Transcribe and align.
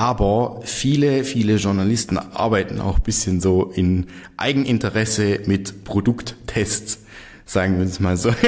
Aber 0.00 0.62
viele, 0.64 1.24
viele 1.24 1.56
Journalisten 1.56 2.16
arbeiten 2.16 2.80
auch 2.80 3.00
bisschen 3.00 3.38
so 3.42 3.64
in 3.64 4.06
Eigeninteresse 4.38 5.40
mit 5.44 5.84
Produkttests, 5.84 7.00
sagen 7.44 7.76
wir 7.76 7.84
es 7.84 8.00
mal 8.00 8.16
so. 8.16 8.32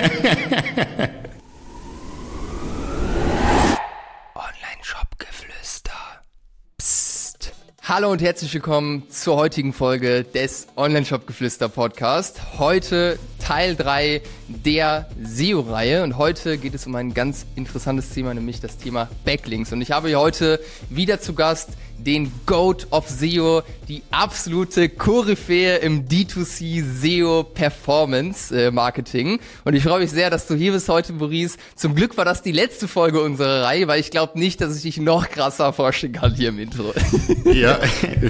Hallo 7.84 8.10
und 8.10 8.22
herzlich 8.22 8.54
willkommen 8.54 9.02
zur 9.10 9.36
heutigen 9.36 9.74
Folge 9.74 10.24
des 10.24 10.68
Online-Shop-Geflüster 10.76 11.68
Podcast. 11.68 12.40
Heute 12.58 13.18
Teil 13.42 13.74
3 13.74 14.22
der 14.46 15.08
SEO-Reihe 15.20 16.04
und 16.04 16.16
heute 16.16 16.58
geht 16.58 16.74
es 16.74 16.86
um 16.86 16.94
ein 16.94 17.12
ganz 17.12 17.44
interessantes 17.56 18.10
Thema, 18.10 18.32
nämlich 18.32 18.60
das 18.60 18.78
Thema 18.78 19.08
Backlinks. 19.24 19.72
Und 19.72 19.82
ich 19.82 19.90
habe 19.90 20.08
hier 20.08 20.20
heute 20.20 20.60
wieder 20.90 21.20
zu 21.20 21.34
Gast 21.34 21.70
den 22.04 22.32
Goat 22.46 22.86
of 22.90 23.08
SEO, 23.08 23.62
die 23.88 24.02
absolute 24.10 24.88
Koryphäe 24.88 25.78
im 25.78 26.08
D2C 26.08 26.84
SEO 26.84 27.44
Performance 27.44 28.54
äh, 28.54 28.70
Marketing. 28.70 29.38
Und 29.64 29.74
ich 29.74 29.82
freue 29.82 30.00
mich 30.00 30.10
sehr, 30.10 30.30
dass 30.30 30.46
du 30.46 30.54
hier 30.54 30.72
bist 30.72 30.88
heute, 30.88 31.12
Maurice. 31.12 31.58
Zum 31.74 31.94
Glück 31.94 32.16
war 32.16 32.24
das 32.24 32.42
die 32.42 32.52
letzte 32.52 32.88
Folge 32.88 33.20
unserer 33.20 33.64
Reihe, 33.64 33.88
weil 33.88 34.00
ich 34.00 34.10
glaube 34.10 34.38
nicht, 34.38 34.60
dass 34.60 34.76
ich 34.76 34.82
dich 34.82 34.98
noch 34.98 35.28
krasser 35.28 35.72
vorstellen 35.72 36.12
kann 36.12 36.34
hier 36.34 36.50
im 36.50 36.58
Intro. 36.58 36.92
Ja, 37.52 37.78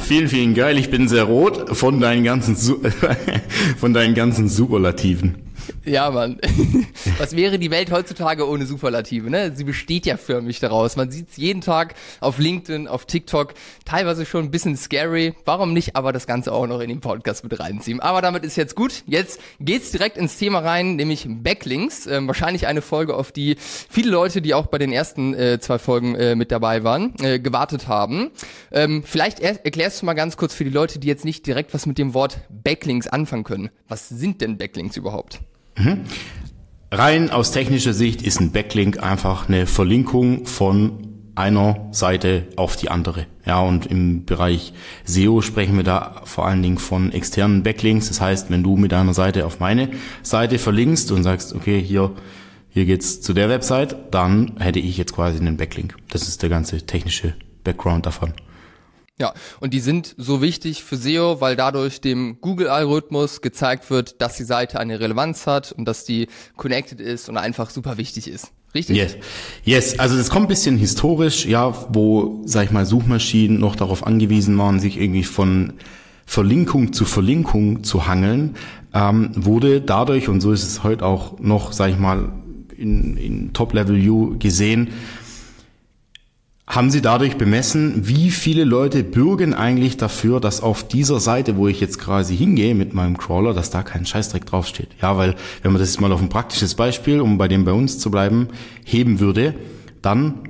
vielen, 0.00 0.28
vielen 0.28 0.54
geil. 0.54 0.78
Ich 0.78 0.90
bin 0.90 1.06
sehr 1.06 1.24
rot 1.24 1.76
von 1.76 2.00
deinen 2.00 2.24
ganzen, 2.24 2.56
von 3.78 3.94
deinen 3.94 4.14
ganzen 4.14 4.48
Superlativen. 4.48 5.51
Ja, 5.84 6.10
Mann. 6.10 6.38
Was 7.18 7.34
wäre 7.34 7.58
die 7.58 7.70
Welt 7.70 7.90
heutzutage 7.90 8.48
ohne 8.48 8.66
Superlative, 8.66 9.30
ne? 9.30 9.52
Sie 9.54 9.64
besteht 9.64 10.06
ja 10.06 10.16
förmlich 10.16 10.60
daraus. 10.60 10.96
Man 10.96 11.10
sieht 11.10 11.30
es 11.30 11.36
jeden 11.36 11.60
Tag 11.60 11.94
auf 12.20 12.38
LinkedIn, 12.38 12.86
auf 12.86 13.04
TikTok, 13.06 13.54
teilweise 13.84 14.24
schon 14.24 14.44
ein 14.44 14.50
bisschen 14.50 14.76
scary. 14.76 15.34
Warum 15.44 15.72
nicht 15.72 15.96
aber 15.96 16.12
das 16.12 16.26
Ganze 16.26 16.52
auch 16.52 16.66
noch 16.66 16.80
in 16.80 16.88
den 16.88 17.00
Podcast 17.00 17.42
mit 17.42 17.58
reinziehen? 17.58 18.00
Aber 18.00 18.22
damit 18.22 18.44
ist 18.44 18.56
jetzt 18.56 18.76
gut. 18.76 19.02
Jetzt 19.06 19.40
geht's 19.60 19.90
direkt 19.90 20.16
ins 20.16 20.38
Thema 20.38 20.60
rein, 20.60 20.96
nämlich 20.96 21.26
Backlinks. 21.28 22.06
Ähm, 22.06 22.26
wahrscheinlich 22.26 22.66
eine 22.66 22.82
Folge, 22.82 23.14
auf 23.14 23.32
die 23.32 23.56
viele 23.58 24.10
Leute, 24.10 24.40
die 24.42 24.54
auch 24.54 24.66
bei 24.66 24.78
den 24.78 24.92
ersten 24.92 25.34
äh, 25.34 25.58
zwei 25.60 25.78
Folgen 25.78 26.14
äh, 26.14 26.34
mit 26.34 26.52
dabei 26.52 26.84
waren, 26.84 27.14
äh, 27.22 27.38
gewartet 27.38 27.88
haben. 27.88 28.30
Ähm, 28.70 29.02
vielleicht 29.04 29.40
er 29.40 29.64
erklärst 29.64 30.02
du 30.02 30.06
mal 30.06 30.14
ganz 30.14 30.36
kurz 30.36 30.54
für 30.54 30.64
die 30.64 30.70
Leute, 30.70 30.98
die 30.98 31.08
jetzt 31.08 31.24
nicht 31.24 31.46
direkt 31.46 31.74
was 31.74 31.86
mit 31.86 31.98
dem 31.98 32.14
Wort 32.14 32.40
Backlinks 32.50 33.08
anfangen 33.08 33.44
können. 33.44 33.70
Was 33.88 34.08
sind 34.08 34.40
denn 34.40 34.58
Backlinks 34.58 34.96
überhaupt? 34.96 35.40
Mhm. 35.76 36.00
Rein 36.90 37.30
aus 37.30 37.52
technischer 37.52 37.94
Sicht 37.94 38.22
ist 38.22 38.40
ein 38.40 38.52
Backlink 38.52 39.02
einfach 39.02 39.48
eine 39.48 39.66
Verlinkung 39.66 40.44
von 40.44 41.08
einer 41.34 41.88
Seite 41.92 42.46
auf 42.56 42.76
die 42.76 42.90
andere. 42.90 43.26
Ja, 43.46 43.60
und 43.60 43.86
im 43.86 44.24
Bereich 44.26 44.74
SEO 45.04 45.40
sprechen 45.40 45.76
wir 45.76 45.84
da 45.84 46.20
vor 46.24 46.46
allen 46.46 46.62
Dingen 46.62 46.78
von 46.78 47.10
externen 47.10 47.62
Backlinks. 47.62 48.08
Das 48.08 48.20
heißt, 48.20 48.50
wenn 48.50 48.62
du 48.62 48.76
mit 48.76 48.92
deiner 48.92 49.14
Seite 49.14 49.46
auf 49.46 49.58
meine 49.58 49.88
Seite 50.22 50.58
verlinkst 50.58 51.10
und 51.12 51.22
sagst, 51.22 51.54
okay, 51.54 51.80
hier, 51.82 52.12
hier 52.68 52.84
geht's 52.84 53.20
zu 53.22 53.32
der 53.32 53.48
Website, 53.48 53.96
dann 54.10 54.56
hätte 54.58 54.78
ich 54.78 54.98
jetzt 54.98 55.14
quasi 55.14 55.38
einen 55.38 55.56
Backlink. 55.56 55.96
Das 56.10 56.28
ist 56.28 56.42
der 56.42 56.50
ganze 56.50 56.82
technische 56.82 57.34
Background 57.64 58.04
davon. 58.04 58.34
Ja, 59.18 59.34
und 59.60 59.74
die 59.74 59.80
sind 59.80 60.14
so 60.16 60.40
wichtig 60.40 60.82
für 60.82 60.96
SEO, 60.96 61.40
weil 61.40 61.54
dadurch 61.54 62.00
dem 62.00 62.38
Google-Algorithmus 62.40 63.42
gezeigt 63.42 63.90
wird, 63.90 64.20
dass 64.22 64.36
die 64.36 64.44
Seite 64.44 64.80
eine 64.80 65.00
Relevanz 65.00 65.46
hat 65.46 65.70
und 65.72 65.84
dass 65.84 66.04
die 66.04 66.28
connected 66.56 67.00
ist 67.00 67.28
und 67.28 67.36
einfach 67.36 67.70
super 67.70 67.98
wichtig 67.98 68.26
ist. 68.28 68.52
Richtig? 68.74 68.96
Yes. 68.96 69.16
Yes. 69.64 69.98
Also 69.98 70.16
das 70.16 70.30
kommt 70.30 70.46
ein 70.46 70.48
bisschen 70.48 70.78
historisch, 70.78 71.44
ja, 71.44 71.74
wo, 71.90 72.42
sag 72.46 72.64
ich 72.64 72.70
mal, 72.70 72.86
Suchmaschinen 72.86 73.60
noch 73.60 73.76
darauf 73.76 74.06
angewiesen 74.06 74.56
waren, 74.56 74.80
sich 74.80 74.98
irgendwie 74.98 75.24
von 75.24 75.74
Verlinkung 76.24 76.94
zu 76.94 77.04
Verlinkung 77.04 77.84
zu 77.84 78.06
hangeln, 78.06 78.56
ähm, 78.94 79.30
wurde 79.34 79.82
dadurch, 79.82 80.28
und 80.28 80.40
so 80.40 80.52
ist 80.52 80.62
es 80.62 80.82
heute 80.82 81.04
auch 81.04 81.38
noch, 81.38 81.72
sag 81.72 81.90
ich 81.90 81.98
mal, 81.98 82.32
in, 82.76 83.16
in 83.18 83.52
Top-Level-View 83.52 84.38
gesehen, 84.38 84.88
haben 86.72 86.90
Sie 86.90 87.02
dadurch 87.02 87.36
bemessen, 87.36 88.08
wie 88.08 88.30
viele 88.30 88.64
Leute 88.64 89.04
bürgen 89.04 89.52
eigentlich 89.52 89.98
dafür, 89.98 90.40
dass 90.40 90.62
auf 90.62 90.88
dieser 90.88 91.20
Seite, 91.20 91.58
wo 91.58 91.68
ich 91.68 91.80
jetzt 91.80 91.98
quasi 91.98 92.34
hingehe 92.34 92.74
mit 92.74 92.94
meinem 92.94 93.18
Crawler, 93.18 93.52
dass 93.52 93.68
da 93.68 93.82
kein 93.82 94.06
Scheißdreck 94.06 94.46
draufsteht? 94.46 94.88
Ja, 95.02 95.18
weil 95.18 95.34
wenn 95.60 95.72
man 95.72 95.80
das 95.80 95.90
jetzt 95.90 96.00
mal 96.00 96.10
auf 96.10 96.22
ein 96.22 96.30
praktisches 96.30 96.74
Beispiel, 96.74 97.20
um 97.20 97.36
bei 97.36 97.46
dem 97.46 97.66
bei 97.66 97.72
uns 97.72 97.98
zu 97.98 98.10
bleiben, 98.10 98.48
heben 98.86 99.20
würde, 99.20 99.54
dann 100.00 100.48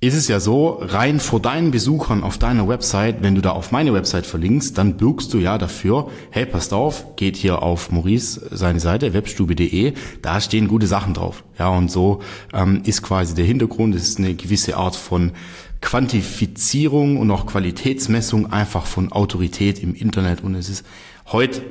ist 0.00 0.14
es 0.14 0.28
ja 0.28 0.38
so, 0.38 0.78
rein 0.80 1.18
vor 1.18 1.40
deinen 1.40 1.72
Besuchern 1.72 2.22
auf 2.22 2.38
deiner 2.38 2.68
Website, 2.68 3.20
wenn 3.20 3.34
du 3.34 3.40
da 3.40 3.50
auf 3.50 3.72
meine 3.72 3.92
Website 3.92 4.26
verlinkst, 4.26 4.78
dann 4.78 4.96
bürgst 4.96 5.34
du 5.34 5.38
ja 5.38 5.58
dafür, 5.58 6.08
hey, 6.30 6.46
passt 6.46 6.72
auf, 6.72 7.16
geht 7.16 7.36
hier 7.36 7.62
auf 7.62 7.90
Maurice 7.90 8.48
seine 8.52 8.78
Seite, 8.78 9.12
webstube.de, 9.12 9.94
da 10.22 10.40
stehen 10.40 10.68
gute 10.68 10.86
Sachen 10.86 11.14
drauf. 11.14 11.42
Ja, 11.58 11.70
und 11.70 11.90
so 11.90 12.20
ähm, 12.52 12.82
ist 12.84 13.02
quasi 13.02 13.34
der 13.34 13.44
Hintergrund, 13.44 13.96
es 13.96 14.08
ist 14.08 14.18
eine 14.18 14.34
gewisse 14.34 14.76
Art 14.76 14.94
von 14.94 15.32
Quantifizierung 15.80 17.16
und 17.16 17.30
auch 17.32 17.46
Qualitätsmessung 17.46 18.52
einfach 18.52 18.86
von 18.86 19.10
Autorität 19.10 19.82
im 19.82 19.94
Internet 19.94 20.44
und 20.44 20.54
es 20.54 20.68
ist 20.68 20.86
heute 21.26 21.62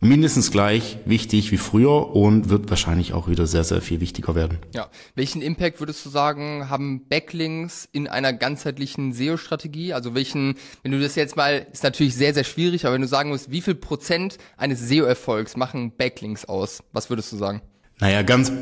mindestens 0.00 0.50
gleich 0.50 0.98
wichtig 1.04 1.50
wie 1.52 1.56
früher 1.56 2.14
und 2.14 2.48
wird 2.48 2.68
wahrscheinlich 2.68 3.12
auch 3.12 3.28
wieder 3.28 3.46
sehr, 3.46 3.64
sehr 3.64 3.80
viel 3.80 4.00
wichtiger 4.00 4.34
werden. 4.34 4.58
Ja. 4.74 4.88
Welchen 5.14 5.42
Impact 5.42 5.80
würdest 5.80 6.04
du 6.04 6.10
sagen, 6.10 6.68
haben 6.68 7.06
Backlinks 7.08 7.88
in 7.92 8.06
einer 8.06 8.32
ganzheitlichen 8.32 9.12
SEO-Strategie? 9.12 9.92
Also 9.94 10.14
welchen, 10.14 10.56
wenn 10.82 10.92
du 10.92 11.00
das 11.00 11.14
jetzt 11.14 11.36
mal, 11.36 11.66
ist 11.72 11.82
natürlich 11.82 12.14
sehr, 12.14 12.34
sehr 12.34 12.44
schwierig, 12.44 12.84
aber 12.84 12.94
wenn 12.94 13.02
du 13.02 13.08
sagen 13.08 13.30
musst, 13.30 13.50
wie 13.50 13.62
viel 13.62 13.74
Prozent 13.74 14.38
eines 14.56 14.80
SEO-Erfolgs 14.80 15.56
machen 15.56 15.92
Backlinks 15.96 16.44
aus? 16.44 16.82
Was 16.92 17.10
würdest 17.10 17.32
du 17.32 17.36
sagen? 17.36 17.62
Naja, 17.98 18.22
ganz 18.22 18.52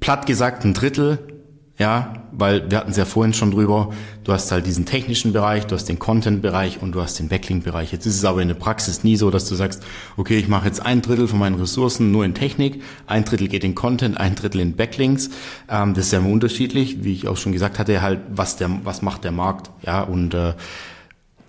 platt 0.00 0.26
gesagt 0.26 0.64
ein 0.64 0.74
Drittel 0.74 1.41
ja, 1.78 2.12
weil 2.32 2.70
wir 2.70 2.78
hatten 2.78 2.90
es 2.90 2.96
ja 2.96 3.04
vorhin 3.06 3.32
schon 3.32 3.50
drüber, 3.50 3.90
du 4.24 4.32
hast 4.32 4.52
halt 4.52 4.66
diesen 4.66 4.84
technischen 4.84 5.32
Bereich, 5.32 5.66
du 5.66 5.74
hast 5.74 5.88
den 5.88 5.98
Content-Bereich 5.98 6.82
und 6.82 6.92
du 6.92 7.00
hast 7.00 7.18
den 7.18 7.28
Backlink-Bereich. 7.28 7.92
Jetzt 7.92 8.04
ist 8.06 8.16
es 8.16 8.24
aber 8.24 8.42
in 8.42 8.48
der 8.48 8.54
Praxis 8.54 9.04
nie 9.04 9.16
so, 9.16 9.30
dass 9.30 9.48
du 9.48 9.54
sagst, 9.54 9.82
okay, 10.16 10.36
ich 10.36 10.48
mache 10.48 10.66
jetzt 10.66 10.84
ein 10.84 11.00
Drittel 11.00 11.28
von 11.28 11.38
meinen 11.38 11.58
Ressourcen 11.58 12.12
nur 12.12 12.24
in 12.24 12.34
Technik, 12.34 12.82
ein 13.06 13.24
Drittel 13.24 13.48
geht 13.48 13.64
in 13.64 13.74
Content, 13.74 14.18
ein 14.18 14.34
Drittel 14.34 14.60
in 14.60 14.76
Backlinks. 14.76 15.30
Ähm, 15.68 15.94
das 15.94 16.06
ist 16.06 16.12
ja 16.12 16.18
immer 16.18 16.30
unterschiedlich, 16.30 17.04
wie 17.04 17.14
ich 17.14 17.26
auch 17.26 17.38
schon 17.38 17.52
gesagt 17.52 17.78
hatte, 17.78 18.02
halt, 18.02 18.20
was 18.34 18.56
der, 18.56 18.70
was 18.84 19.00
macht 19.00 19.24
der 19.24 19.32
Markt, 19.32 19.70
ja, 19.84 20.02
und 20.02 20.34
äh, 20.34 20.52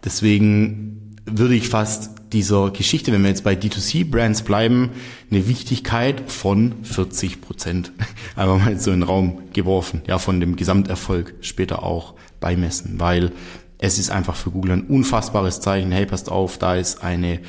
deswegen 0.06 1.16
würde 1.26 1.56
ich 1.56 1.70
fast 1.70 2.23
dieser 2.34 2.72
Geschichte, 2.72 3.12
wenn 3.12 3.22
wir 3.22 3.30
jetzt 3.30 3.44
bei 3.44 3.54
D2C-Brands 3.54 4.42
bleiben, 4.42 4.90
eine 5.32 5.48
Wichtigkeit 5.48 6.30
von 6.30 6.84
40 6.84 7.42
Prozent. 7.42 7.92
Einfach 8.36 8.58
mal 8.58 8.80
so 8.80 8.92
in 8.92 9.02
den 9.02 9.08
Raum 9.08 9.44
geworfen, 9.54 10.02
ja, 10.08 10.18
von 10.18 10.40
dem 10.40 10.56
Gesamterfolg 10.56 11.36
später 11.42 11.84
auch 11.84 12.16
beimessen, 12.40 13.00
weil 13.00 13.32
es 13.78 14.00
ist 14.00 14.12
einfach 14.12 14.36
für 14.36 14.50
Google 14.50 14.72
ein 14.72 14.88
unfassbares 14.88 15.60
Zeichen, 15.60 15.92
hey, 15.92 16.06
passt 16.06 16.32
auf, 16.32 16.58
da 16.58 16.76
ist 16.76 17.04
eine 17.04 17.40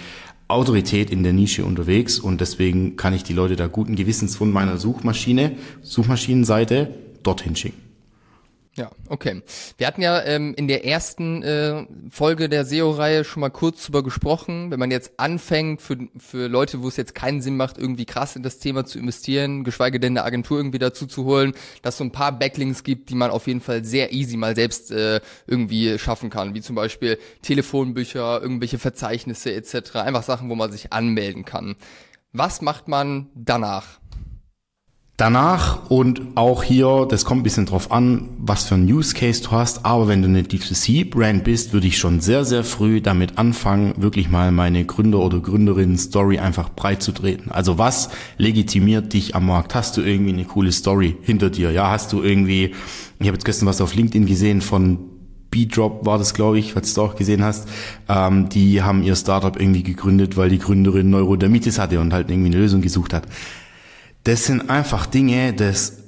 Autorität 0.49 1.11
in 1.11 1.23
der 1.23 1.33
Nische 1.33 1.65
unterwegs 1.65 2.19
und 2.19 2.41
deswegen 2.41 2.97
kann 2.97 3.15
ich 3.15 3.23
die 3.23 3.33
Leute 3.33 3.57
da 3.57 3.69
guten 3.69 3.95
Gewissens 3.95 4.37
von 4.37 4.51
meiner 4.51 4.77
Suchmaschine, 4.77 5.53
Suchmaschinenseite 5.83 6.93
dorthin 7.23 7.57
schicken. 7.57 7.84
Ja, 8.77 8.91
okay. 9.09 9.41
Wir 9.79 9.87
hatten 9.87 10.03
ja 10.03 10.21
ähm, 10.25 10.53
in 10.57 10.67
der 10.67 10.85
ersten 10.85 11.45
äh, 11.45 11.87
Folge 12.11 12.49
der 12.49 12.65
SEO-Reihe 12.65 13.23
schon 13.23 13.41
mal 13.41 13.51
kurz 13.51 13.85
drüber 13.85 14.03
gesprochen. 14.03 14.73
Wenn 14.73 14.81
man 14.81 14.91
jetzt 14.91 15.13
anfängt, 15.17 15.81
für, 15.81 15.97
für 16.19 16.49
Leute, 16.49 16.83
wo 16.83 16.89
es 16.89 16.97
jetzt 16.97 17.15
keinen 17.15 17.41
Sinn 17.41 17.57
macht, 17.57 17.79
irgendwie 17.79 18.05
krass 18.05 18.35
in 18.35 18.43
das 18.43 18.59
Thema 18.59 18.85
zu 18.85 18.99
investieren, 18.99 19.63
geschweige 19.63 20.01
denn 20.01 20.15
eine 20.19 20.25
Agentur 20.25 20.59
irgendwie 20.59 20.81
dazu 20.81 21.07
zu 21.07 21.25
holen, 21.25 21.53
dass 21.83 21.99
so 21.99 22.05
ein 22.05 22.11
paar 22.11 22.37
Backlinks 22.37 22.83
gibt, 22.83 23.11
die 23.11 23.15
man 23.15 23.31
auf 23.31 23.47
jeden 23.47 23.61
Fall 23.61 23.85
sehr 23.85 24.13
easy 24.13 24.37
mal 24.37 24.57
selbst 24.57 24.91
äh, 24.91 25.21
irgendwie 25.47 25.97
schaffen 26.01 26.29
kann, 26.29 26.55
wie 26.55 26.61
zum 26.61 26.75
Beispiel 26.75 27.19
Telefonbücher, 27.43 28.43
irgendwelche 28.43 28.81
Verzeichnisse 28.81 29.53
etc. 29.53 29.97
Einfach 29.97 30.25
Sachen, 30.25 30.51
wo 30.51 30.57
man 30.57 30.73
sich 30.73 30.93
anmelden 30.93 31.45
kann. 31.45 31.77
Was 32.33 32.61
macht 32.61 32.89
man 32.89 33.29
danach? 33.37 34.01
Danach 35.17 35.91
und 35.91 36.23
auch 36.35 36.65
hier, 36.65 37.07
das 37.09 37.25
kommt 37.25 37.43
ein 37.43 37.45
bisschen 37.45 37.67
drauf 37.67 37.93
an, 37.93 38.31
was 38.37 38.65
für 38.65 38.75
ein 38.75 38.93
Use 38.93 39.15
Case 39.15 39.45
du 39.45 39.53
hast, 39.53 39.87
aber 39.87 40.09
wenn 40.09 40.23
du 40.23 40.29
eine 40.29 40.43
D2C-Brand 40.43 41.45
bist, 41.45 41.73
würde 41.73 41.87
ich 41.87 41.99
schon 41.99 42.19
sehr, 42.19 42.45
sehr 42.45 42.65
früh 42.65 43.01
damit 43.01 43.39
anfangen, 43.39 43.95
wirklich 43.97 44.29
mal 44.29 44.51
meine 44.51 44.85
Gründer- 44.85 45.21
oder 45.21 45.39
Gründerinnen-Story 45.39 46.41
einfach 46.41 46.69
breit 46.69 47.01
zu 47.01 47.13
treten. 47.13 47.53
Also 47.53 47.79
was 47.79 48.11
legitimiert 48.39 49.13
dich 49.13 49.37
am 49.37 49.47
Markt? 49.47 49.77
Hast 49.77 49.97
du 49.97 50.01
irgendwie 50.01 50.33
eine 50.33 50.47
coole 50.47 50.73
Story 50.73 51.17
hinter 51.23 51.49
dir? 51.49 51.71
Ja, 51.71 51.91
hast 51.91 52.13
du 52.13 52.21
irgendwie, 52.21 52.75
ich 53.21 53.27
habe 53.29 53.37
jetzt 53.37 53.45
gestern 53.45 53.67
was 53.67 53.81
auf 53.81 53.95
LinkedIn 53.95 54.27
gesehen 54.27 54.63
von 54.63 54.99
B-Drop 55.53 56.05
war 56.05 56.19
das, 56.19 56.35
glaube 56.35 56.59
ich, 56.59 56.75
was 56.75 56.93
du 56.93 57.03
auch 57.03 57.15
gesehen 57.15 57.45
hast. 57.45 57.69
Ähm, 58.09 58.49
die 58.49 58.83
haben 58.83 59.05
ihr 59.05 59.15
Startup 59.15 59.57
irgendwie 59.57 59.85
gegründet, 59.85 60.37
weil 60.37 60.49
die 60.49 60.59
Gründerin 60.59 61.11
Neurodermitis 61.11 61.79
hatte 61.79 62.01
und 62.01 62.13
halt 62.13 62.31
irgendwie 62.31 62.49
eine 62.49 62.59
Lösung 62.59 62.81
gesucht 62.81 63.15
hat 63.15 63.29
das 64.25 64.45
sind 64.45 64.71
einfach 64.71 65.07
Dinge, 65.07 65.53
das 65.53 66.05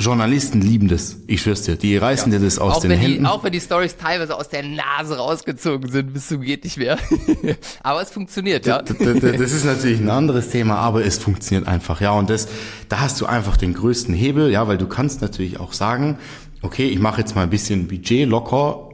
Journalisten 0.00 0.60
lieben 0.60 0.88
das, 0.88 1.18
ich 1.26 1.42
schwör's 1.42 1.62
dir. 1.62 1.76
Die 1.76 1.96
reißen 1.96 2.32
ja. 2.32 2.38
dir 2.38 2.44
das 2.44 2.58
aus 2.58 2.76
auch 2.76 2.80
den 2.80 2.92
Händen. 2.92 3.24
Die, 3.24 3.28
auch 3.28 3.44
wenn 3.44 3.52
die 3.52 3.60
Stories 3.60 3.96
teilweise 3.96 4.34
aus 4.36 4.48
der 4.48 4.62
Nase 4.62 5.16
rausgezogen 5.16 5.90
sind, 5.90 6.12
bis 6.12 6.28
du 6.28 6.38
geht 6.38 6.64
nicht 6.64 6.78
mehr. 6.78 6.96
aber 7.82 8.00
es 8.00 8.10
funktioniert, 8.10 8.66
ja. 8.66 8.80
Das, 8.82 8.96
das, 8.96 9.52
ist 9.52 9.64
natürlich 9.64 10.00
ein 10.00 10.08
anderes 10.08 10.48
Thema, 10.48 10.76
aber 10.76 11.04
es 11.04 11.18
funktioniert 11.18 11.68
einfach, 11.68 12.00
ja. 12.00 12.12
Und 12.12 12.30
das, 12.30 12.48
da 12.88 13.00
hast 13.00 13.20
du 13.20 13.26
einfach 13.26 13.56
den 13.56 13.74
größten 13.74 14.14
Hebel, 14.14 14.50
ja, 14.50 14.66
weil 14.68 14.78
du 14.78 14.86
kannst 14.86 15.20
natürlich 15.20 15.60
auch 15.60 15.72
sagen, 15.72 16.18
okay, 16.62 16.88
ich 16.88 16.98
mache 16.98 17.20
jetzt 17.20 17.34
mal 17.34 17.42
ein 17.42 17.50
bisschen 17.50 17.86
Budget 17.88 18.28
locker, 18.28 18.88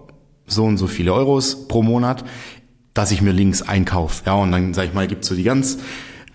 so 0.47 0.65
und 0.65 0.79
so 0.79 0.87
viele 0.87 1.13
Euros 1.13 1.69
pro 1.69 1.83
Monat, 1.83 2.25
dass 2.95 3.11
ich 3.11 3.21
mir 3.21 3.33
Links 3.33 3.63
einkaufe, 3.63 4.25
ja. 4.27 4.35
Und 4.35 4.51
dann, 4.51 4.75
sag 4.75 4.87
ich 4.87 4.95
mal, 4.95 5.07
gibt's 5.07 5.29
so 5.29 5.35
die 5.35 5.45
ganz 5.45 5.79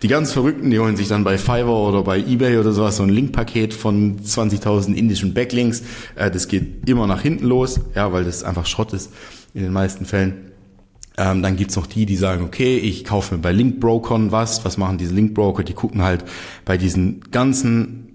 die 0.01 0.07
ganz 0.07 0.33
Verrückten, 0.33 0.71
die 0.71 0.79
holen 0.79 0.95
sich 0.95 1.07
dann 1.07 1.23
bei 1.23 1.37
Fiverr 1.37 1.67
oder 1.67 2.03
bei 2.03 2.19
Ebay 2.19 2.57
oder 2.57 2.71
sowas 2.71 2.97
so 2.97 3.03
ein 3.03 3.09
Linkpaket 3.09 3.73
von 3.73 4.19
20.000 4.19 4.93
indischen 4.93 5.33
Backlinks. 5.33 5.83
Äh, 6.15 6.31
das 6.31 6.47
geht 6.47 6.89
immer 6.89 7.05
nach 7.07 7.21
hinten 7.21 7.45
los, 7.45 7.79
ja, 7.95 8.11
weil 8.11 8.23
das 8.23 8.43
einfach 8.43 8.65
Schrott 8.65 8.93
ist 8.93 9.11
in 9.53 9.63
den 9.63 9.73
meisten 9.73 10.05
Fällen. 10.05 10.51
Ähm, 11.17 11.43
dann 11.43 11.55
gibt's 11.55 11.75
noch 11.75 11.85
die, 11.85 12.05
die 12.05 12.15
sagen, 12.15 12.43
okay, 12.43 12.77
ich 12.77 13.03
kaufe 13.03 13.35
mir 13.35 13.41
bei 13.41 13.51
Linkbrokern 13.51 14.31
was. 14.31 14.65
Was 14.65 14.77
machen 14.77 14.97
diese 14.97 15.13
Linkbroker? 15.13 15.63
Die 15.63 15.73
gucken 15.73 16.01
halt 16.01 16.23
bei 16.65 16.77
diesen 16.77 17.21
ganzen 17.31 18.07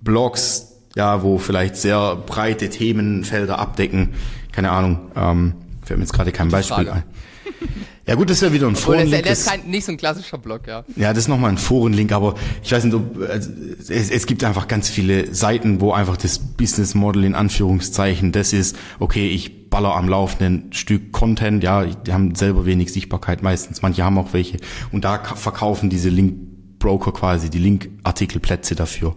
Blogs, 0.00 0.74
ja, 0.94 1.22
wo 1.22 1.38
vielleicht 1.38 1.76
sehr 1.76 2.16
breite 2.16 2.70
Themenfelder 2.70 3.58
abdecken. 3.58 4.14
Keine 4.52 4.70
Ahnung, 4.70 5.10
ähm, 5.16 5.54
fällt 5.82 5.98
mir 5.98 6.04
jetzt 6.04 6.12
gerade 6.12 6.32
kein 6.32 6.48
Beispiel 6.48 6.88
ein. 6.88 7.02
Ja 8.06 8.16
gut, 8.16 8.28
das 8.28 8.36
ist 8.36 8.42
ja 8.42 8.52
wieder 8.52 8.66
ein 8.66 8.76
Forenlink. 8.76 9.24
Das 9.24 9.40
ist 9.40 9.48
kein, 9.48 9.70
nicht 9.70 9.86
so 9.86 9.92
ein 9.92 9.96
klassischer 9.96 10.36
Blog, 10.36 10.66
ja. 10.66 10.84
Ja, 10.94 11.14
das 11.14 11.24
ist 11.24 11.28
nochmal 11.28 11.50
ein 11.50 11.58
Forenlink, 11.58 12.12
aber 12.12 12.34
ich 12.62 12.70
weiß 12.70 12.84
nicht, 12.84 12.94
ob, 12.94 13.18
also, 13.28 13.50
es, 13.88 14.10
es 14.10 14.26
gibt 14.26 14.44
einfach 14.44 14.68
ganz 14.68 14.90
viele 14.90 15.34
Seiten, 15.34 15.80
wo 15.80 15.92
einfach 15.92 16.18
das 16.18 16.38
Business 16.38 16.94
Model 16.94 17.24
in 17.24 17.34
Anführungszeichen 17.34 18.32
das 18.32 18.52
ist, 18.52 18.76
okay, 18.98 19.28
ich 19.28 19.70
baller 19.70 19.96
am 19.96 20.08
laufenden 20.08 20.72
Stück 20.72 21.12
Content, 21.12 21.64
ja, 21.64 21.84
die 21.84 22.12
haben 22.12 22.34
selber 22.34 22.66
wenig 22.66 22.92
Sichtbarkeit 22.92 23.42
meistens, 23.42 23.80
manche 23.80 24.04
haben 24.04 24.18
auch 24.18 24.32
welche 24.32 24.58
und 24.92 25.04
da 25.04 25.18
verkaufen 25.18 25.88
diese 25.88 26.10
Link-Broker 26.10 27.12
quasi 27.12 27.48
die 27.48 27.58
Link-Artikelplätze 27.58 28.74
dafür. 28.74 29.16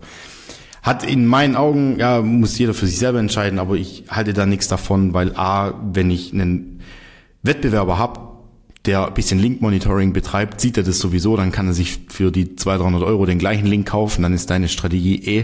Hat 0.81 1.03
in 1.03 1.25
meinen 1.25 1.57
Augen, 1.57 1.99
ja, 1.99 2.21
muss 2.21 2.57
jeder 2.57 2.73
für 2.73 2.87
sich 2.87 2.97
selber 2.97 3.19
entscheiden, 3.19 3.59
aber 3.59 3.75
ich 3.75 4.05
halte 4.09 4.33
da 4.33 4.45
nichts 4.45 4.69
davon, 4.69 5.13
weil 5.13 5.35
A, 5.35 5.73
wenn 5.91 6.09
ich 6.09 6.31
einen 6.31 6.81
Wettbewerber 7.43 7.97
habe, 7.97 8.26
der 8.87 9.07
ein 9.07 9.13
bisschen 9.13 9.37
Link-Monitoring 9.39 10.13
betreibt, 10.13 10.61
sieht 10.61 10.77
er 10.77 10.83
das 10.83 10.99
sowieso, 10.99 11.35
dann 11.35 11.51
kann 11.51 11.67
er 11.67 11.73
sich 11.73 11.99
für 12.07 12.31
die 12.31 12.55
200, 12.55 12.83
300 12.83 13.03
Euro 13.03 13.25
den 13.25 13.37
gleichen 13.37 13.67
Link 13.67 13.87
kaufen, 13.87 14.23
dann 14.23 14.33
ist 14.33 14.49
deine 14.49 14.69
Strategie 14.69 15.23
eh 15.23 15.43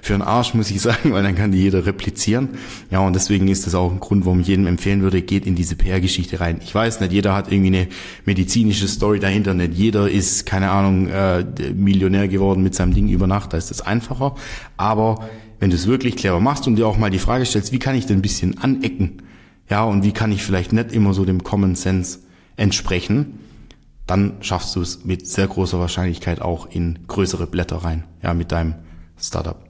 für 0.00 0.14
einen 0.14 0.22
Arsch, 0.22 0.54
muss 0.54 0.70
ich 0.70 0.80
sagen, 0.80 1.12
weil 1.12 1.22
dann 1.22 1.34
kann 1.34 1.50
die 1.50 1.58
jeder 1.58 1.84
replizieren. 1.86 2.50
Ja, 2.90 3.00
und 3.00 3.14
deswegen 3.14 3.48
ist 3.48 3.66
das 3.66 3.74
auch 3.74 3.90
ein 3.90 4.00
Grund, 4.00 4.24
warum 4.24 4.40
ich 4.40 4.46
jedem 4.46 4.66
empfehlen 4.66 5.02
würde, 5.02 5.20
geht 5.22 5.46
in 5.46 5.56
diese 5.56 5.76
PR-Geschichte 5.76 6.40
rein. 6.40 6.60
Ich 6.62 6.74
weiß, 6.74 7.00
nicht 7.00 7.12
jeder 7.12 7.34
hat 7.34 7.50
irgendwie 7.50 7.76
eine 7.76 7.88
medizinische 8.24 8.86
Story 8.86 9.18
dahinter, 9.18 9.54
nicht 9.54 9.74
jeder 9.74 10.08
ist, 10.08 10.46
keine 10.46 10.70
Ahnung, 10.70 11.08
äh, 11.08 11.44
Millionär 11.74 12.28
geworden 12.28 12.62
mit 12.62 12.74
seinem 12.74 12.94
Ding 12.94 13.08
über 13.08 13.26
Nacht, 13.26 13.52
da 13.52 13.56
ist 13.56 13.70
das 13.70 13.80
einfacher. 13.80 14.36
Aber 14.76 15.28
wenn 15.58 15.70
du 15.70 15.76
es 15.76 15.86
wirklich 15.86 16.16
clever 16.16 16.40
machst 16.40 16.66
und 16.66 16.76
dir 16.76 16.86
auch 16.86 16.98
mal 16.98 17.10
die 17.10 17.18
Frage 17.18 17.44
stellst, 17.44 17.72
wie 17.72 17.78
kann 17.78 17.96
ich 17.96 18.06
denn 18.06 18.18
ein 18.18 18.22
bisschen 18.22 18.58
anecken? 18.58 19.22
Ja, 19.70 19.84
und 19.84 20.04
wie 20.04 20.12
kann 20.12 20.30
ich 20.30 20.44
vielleicht 20.44 20.72
nicht 20.72 20.92
immer 20.92 21.14
so 21.14 21.24
dem 21.24 21.42
Common 21.42 21.74
Sense 21.74 22.18
entsprechen, 22.56 23.40
dann 24.06 24.42
schaffst 24.42 24.76
du 24.76 24.82
es 24.82 25.04
mit 25.04 25.26
sehr 25.26 25.46
großer 25.46 25.80
Wahrscheinlichkeit 25.80 26.40
auch 26.40 26.66
in 26.70 27.06
größere 27.06 27.46
Blätter 27.46 27.76
rein, 27.76 28.04
ja, 28.22 28.34
mit 28.34 28.52
deinem 28.52 28.74
Startup. 29.18 29.64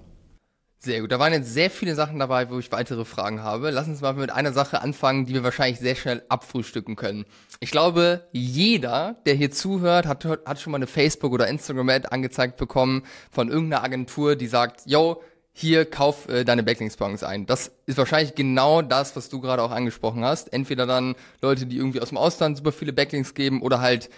Sehr 0.85 1.01
gut. 1.01 1.11
Da 1.13 1.19
waren 1.19 1.33
jetzt 1.33 1.55
sehr 1.55 1.71
viele 1.71 1.95
Sachen 1.95 2.19
dabei, 2.19 2.51
wo 2.51 2.59
ich 2.59 2.71
weitere 2.71 3.07
Fragen 3.07 3.43
habe. 3.43 3.71
Lass 3.71 3.89
uns 3.89 4.03
mal 4.03 4.13
mit 4.13 4.31
einer 4.31 4.53
Sache 4.53 4.83
anfangen, 4.83 5.25
die 5.25 5.33
wir 5.33 5.43
wahrscheinlich 5.43 5.79
sehr 5.79 5.95
schnell 5.95 6.23
abfrühstücken 6.29 6.95
können. 6.95 7.25
Ich 7.61 7.71
glaube, 7.71 8.29
jeder, 8.33 9.17
der 9.25 9.33
hier 9.33 9.51
zuhört, 9.51 10.05
hat, 10.05 10.27
hat 10.27 10.61
schon 10.61 10.73
mal 10.73 10.77
eine 10.77 10.87
Facebook- 10.87 11.33
oder 11.33 11.49
Instagram-Ad 11.49 12.09
angezeigt 12.09 12.59
bekommen 12.59 13.05
von 13.31 13.49
irgendeiner 13.49 13.83
Agentur, 13.83 14.37
die 14.37 14.47
sagt, 14.47 14.83
yo, 14.85 15.23
hier 15.57 15.85
kauf 15.85 16.29
äh, 16.29 16.45
deine 16.45 16.65
Backlinks-Songs 16.65 17.23
ein. 17.23 17.47
Das 17.47 17.71
ist 17.87 17.97
wahrscheinlich 17.97 18.35
genau 18.35 18.83
das, 18.83 19.15
was 19.15 19.29
du 19.29 19.41
gerade 19.41 19.63
auch 19.63 19.71
angesprochen 19.71 20.25
hast. 20.25 20.53
Entweder 20.53 20.85
dann 20.85 21.15
Leute, 21.41 21.67
die 21.67 21.77
irgendwie 21.77 22.01
aus 22.01 22.09
dem 22.09 22.19
Ausland 22.19 22.57
super 22.57 22.73
viele 22.73 22.93
Backlinks 22.93 23.35
geben 23.35 23.63
oder 23.63 23.81
halt 23.81 24.11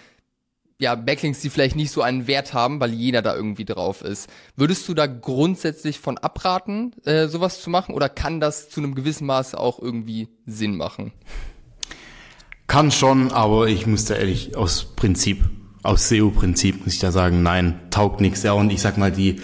ja, 0.79 0.95
Backlinks, 0.95 1.39
die 1.41 1.49
vielleicht 1.49 1.75
nicht 1.75 1.91
so 1.91 2.01
einen 2.01 2.27
Wert 2.27 2.53
haben, 2.53 2.79
weil 2.79 2.93
jeder 2.93 3.21
da 3.21 3.35
irgendwie 3.35 3.65
drauf 3.65 4.01
ist. 4.01 4.29
Würdest 4.55 4.87
du 4.87 4.93
da 4.93 5.07
grundsätzlich 5.07 5.99
von 5.99 6.17
abraten, 6.17 6.93
äh, 7.05 7.27
sowas 7.27 7.61
zu 7.61 7.69
machen, 7.69 7.95
oder 7.95 8.09
kann 8.09 8.39
das 8.39 8.69
zu 8.69 8.79
einem 8.79 8.93
gewissen 8.93 9.25
Maße 9.25 9.59
auch 9.59 9.79
irgendwie 9.79 10.29
Sinn 10.45 10.75
machen? 10.75 11.13
Kann 12.67 12.91
schon, 12.91 13.31
aber 13.31 13.67
ich 13.67 13.87
muss 13.87 14.05
da 14.05 14.15
ehrlich 14.15 14.55
aus 14.55 14.95
Prinzip, 14.95 15.43
aus 15.81 16.09
SEO-Prinzip 16.09 16.85
muss 16.85 16.95
ich 16.95 16.99
da 16.99 17.11
sagen, 17.11 17.41
nein, 17.41 17.79
taugt 17.89 18.21
nichts. 18.21 18.43
Ja, 18.43 18.53
und 18.53 18.71
ich 18.71 18.81
sag 18.81 18.97
mal, 18.97 19.11
die 19.11 19.41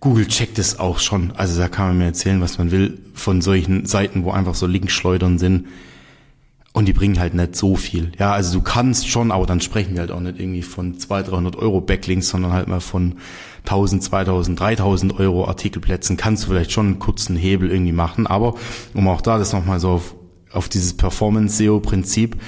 Google 0.00 0.26
checkt 0.26 0.58
es 0.58 0.78
auch 0.78 0.98
schon. 0.98 1.32
Also 1.36 1.60
da 1.60 1.68
kann 1.68 1.88
man 1.88 1.98
mir 1.98 2.06
erzählen, 2.06 2.40
was 2.40 2.56
man 2.56 2.70
will 2.70 2.98
von 3.14 3.42
solchen 3.42 3.84
Seiten, 3.84 4.24
wo 4.24 4.30
einfach 4.30 4.54
so 4.54 4.66
Linkschleudern 4.66 5.38
sind. 5.38 5.66
Und 6.72 6.86
die 6.86 6.92
bringen 6.92 7.18
halt 7.18 7.34
nicht 7.34 7.56
so 7.56 7.76
viel. 7.76 8.12
Ja, 8.18 8.32
also 8.32 8.58
du 8.58 8.62
kannst 8.62 9.08
schon, 9.08 9.32
aber 9.32 9.44
dann 9.44 9.60
sprechen 9.60 9.94
wir 9.94 10.00
halt 10.00 10.12
auch 10.12 10.20
nicht 10.20 10.38
irgendwie 10.38 10.62
von 10.62 10.98
200, 10.98 11.32
300 11.32 11.56
Euro 11.56 11.80
Backlinks, 11.80 12.28
sondern 12.28 12.52
halt 12.52 12.68
mal 12.68 12.80
von 12.80 13.16
1000, 13.64 14.04
2000, 14.04 14.58
3000 14.58 15.18
Euro 15.18 15.46
Artikelplätzen. 15.48 16.16
Kannst 16.16 16.44
du 16.44 16.48
vielleicht 16.48 16.72
schon 16.72 16.86
einen 16.86 16.98
kurzen 16.98 17.36
Hebel 17.36 17.70
irgendwie 17.70 17.92
machen. 17.92 18.26
Aber 18.26 18.54
um 18.94 19.08
auch 19.08 19.20
da 19.20 19.36
das 19.36 19.52
nochmal 19.52 19.80
so 19.80 19.90
auf, 19.90 20.14
auf 20.52 20.68
dieses 20.68 20.96
Performance-SEO-Prinzip 20.96 22.40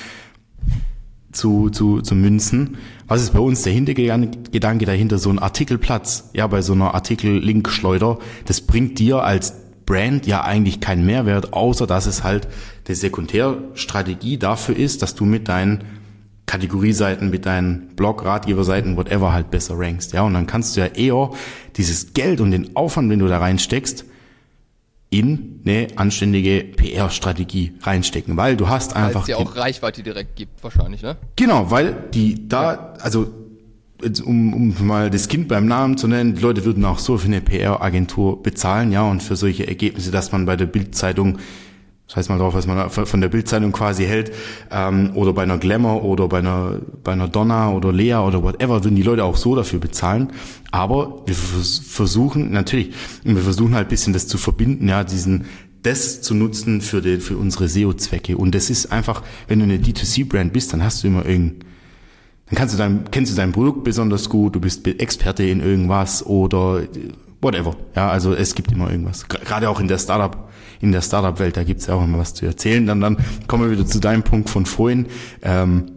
zu, 1.33 1.71
zu, 1.71 2.01
zu 2.01 2.15
münzen. 2.15 2.79
Was 3.13 3.21
ist 3.21 3.35
bei 3.35 3.41
uns 3.41 3.61
der 3.61 3.75
Hintergedanke 3.75 4.87
dahinter? 4.87 5.19
So 5.19 5.29
ein 5.29 5.39
Artikelplatz, 5.39 6.31
ja, 6.33 6.47
bei 6.47 6.63
so 6.63 6.73
einer 6.73 6.95
Artikel-Link-Schleuder, 6.95 8.19
das 8.47 8.63
bringt 8.63 8.99
dir 8.99 9.23
als 9.23 9.53
Brand 9.85 10.27
ja 10.27 10.45
eigentlich 10.45 10.81
keinen 10.81 11.05
Mehrwert, 11.05 11.53
außer 11.53 11.87
dass 11.87 12.07
es 12.07 12.25
halt 12.25 12.49
der 12.89 12.97
Sekundärstrategie 12.97 14.39
dafür 14.39 14.79
ist, 14.79 15.03
dass 15.03 15.15
du 15.15 15.27
mit 15.27 15.49
deinen 15.49 15.85
Kategorieseiten, 16.47 17.29
mit 17.29 17.45
deinen 17.45 17.89
Blog, 17.97 18.25
Ratgeberseiten, 18.25 18.97
whatever 18.97 19.35
halt 19.35 19.51
besser 19.51 19.79
rankst, 19.79 20.15
ja. 20.15 20.23
Und 20.23 20.33
dann 20.33 20.47
kannst 20.47 20.75
du 20.75 20.81
ja 20.81 20.87
eher 20.87 21.33
dieses 21.77 22.15
Geld 22.15 22.41
und 22.41 22.51
den 22.51 22.75
Aufwand, 22.77 23.11
wenn 23.11 23.19
du 23.19 23.29
da 23.29 23.37
reinsteckst, 23.37 24.07
in 25.13 25.61
eine 25.65 25.89
anständige 25.97 26.65
PR-Strategie 26.65 27.75
reinstecken, 27.83 28.37
weil 28.37 28.57
du 28.57 28.69
hast 28.69 28.97
einfach. 28.97 29.29
Weil 29.29 29.35
es 29.35 29.41
ja 29.41 29.47
auch 29.47 29.57
Reichweite 29.57 30.03
direkt 30.03 30.37
gibt, 30.37 30.65
wahrscheinlich, 30.65 31.03
ne? 31.03 31.17
Genau, 31.37 31.71
weil 31.71 32.09
die 32.15 32.49
da, 32.49 32.95
also 32.99 33.27
um, 34.25 34.55
um 34.55 34.87
mal 34.87 35.11
das 35.11 35.29
Kind 35.29 35.49
beim 35.49 35.67
Namen 35.67 35.99
zu 35.99 36.09
nennen, 36.09 36.35
die 36.35 36.41
Leute 36.41 36.65
würden 36.65 36.85
auch 36.85 36.99
so 36.99 37.19
für 37.19 37.27
eine 37.27 37.43
PR-Agentur 37.43 38.43
bezahlen, 38.43 38.91
ja, 38.91 39.03
und 39.03 39.23
für 39.23 39.37
solche 39.37 39.67
Ergebnisse, 39.69 40.11
dass 40.11 40.33
man 40.33 40.47
bei 40.47 40.57
der 40.57 40.67
Bildzeitung 40.67 41.39
Scheiß 42.13 42.29
mal 42.29 42.37
drauf, 42.37 42.53
was 42.53 42.67
man 42.67 42.91
von 42.91 43.21
der 43.23 43.29
Bildzeitung 43.29 43.73
quasi 43.73 44.05
hält, 44.05 44.33
ähm, 44.71 45.13
oder 45.15 45.33
bei 45.33 45.45
einer 45.45 45.57
Glamour 45.57 46.05
oder 46.05 46.29
bei 46.29 46.39
einer, 46.41 46.79
bei 47.03 47.13
einer 47.13 47.27
Donna 47.27 47.71
oder 47.71 47.91
Lea 47.91 48.17
oder 48.17 48.43
whatever, 48.43 48.85
würden 48.85 48.97
die 48.97 49.03
Leute 49.03 49.25
auch 49.25 49.37
so 49.37 49.57
dafür 49.57 49.79
bezahlen. 49.79 50.29
Aber 50.71 51.23
wir 51.25 51.35
versuchen, 51.35 52.53
natürlich, 52.53 52.93
wir 53.25 53.43
versuchen 53.43 53.75
halt 53.75 53.89
bisschen 53.89 54.13
das 54.13 54.27
zu 54.27 54.37
verbinden, 54.37 54.89
ja, 54.89 55.05
diesen, 55.05 55.47
das 55.83 56.21
zu 56.21 56.35
nutzen 56.35 56.83
für, 56.83 57.01
die, 57.01 57.19
für 57.19 57.39
unsere 57.39 57.67
SEO-Zwecke. 57.67 58.37
Und 58.37 58.55
das 58.55 58.69
ist 58.69 58.93
einfach, 58.93 59.23
wenn 59.49 59.61
du 59.61 59.65
eine 59.65 59.79
D2C-Brand 59.79 60.53
bist, 60.53 60.73
dann 60.75 60.85
hast 60.85 61.03
du 61.03 61.09
immer 61.09 61.25
irgend, 61.25 61.65
dann 62.47 62.57
kannst 62.57 62.75
du 62.75 62.79
dein, 62.79 63.11
kennst 63.11 63.33
du 63.33 63.37
dein 63.37 63.53
Produkt 63.53 63.85
besonders 63.85 64.29
gut, 64.29 64.55
du 64.55 64.61
bist 64.61 64.87
Experte 64.87 65.45
in 65.45 65.61
irgendwas 65.61 66.27
oder 66.27 66.83
whatever. 67.43 67.77
Ja, 67.95 68.09
also 68.09 68.33
es 68.33 68.55
gibt 68.55 68.73
immer 68.73 68.91
irgendwas. 68.91 69.29
Gerade 69.29 69.69
auch 69.69 69.81
in 69.81 69.89
der 69.89 69.99
Startup, 69.99 70.49
in 70.81 70.93
der 70.93 71.03
Startup-Welt, 71.03 71.57
da 71.57 71.65
gibt's 71.65 71.87
ja 71.87 71.95
auch 71.95 72.05
immer 72.05 72.19
was 72.19 72.33
zu 72.33 72.47
erzählen. 72.47 72.87
Dann, 72.87 73.01
dann 73.01 73.19
kommen 73.49 73.65
wir 73.65 73.71
wieder 73.71 73.87
zu 73.87 73.99
deinem 74.01 74.23
Punkt 74.23 74.49
von 74.49 74.65
vorhin. 74.65 75.07
Ähm, 75.43 75.91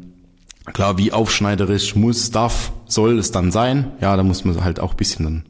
klar, 0.74 0.98
wie 0.98 1.14
aufschneiderisch 1.14 1.96
muss, 1.96 2.32
darf, 2.32 2.74
soll 2.88 3.20
es 3.20 3.32
dann 3.32 3.52
sein? 3.52 3.92
Ja, 4.02 4.18
da 4.18 4.24
muss 4.24 4.44
man 4.44 4.64
halt 4.64 4.80
auch 4.80 4.96
bisschen 4.96 5.26
dann 5.26 5.44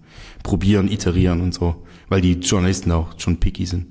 probieren, 0.44 0.92
iterieren 0.92 1.42
und 1.42 1.54
so, 1.54 1.84
weil 2.10 2.22
die 2.22 2.34
Journalisten 2.34 2.92
auch 2.92 3.18
schon 3.18 3.38
picky 3.38 3.66
sind. 3.66 3.88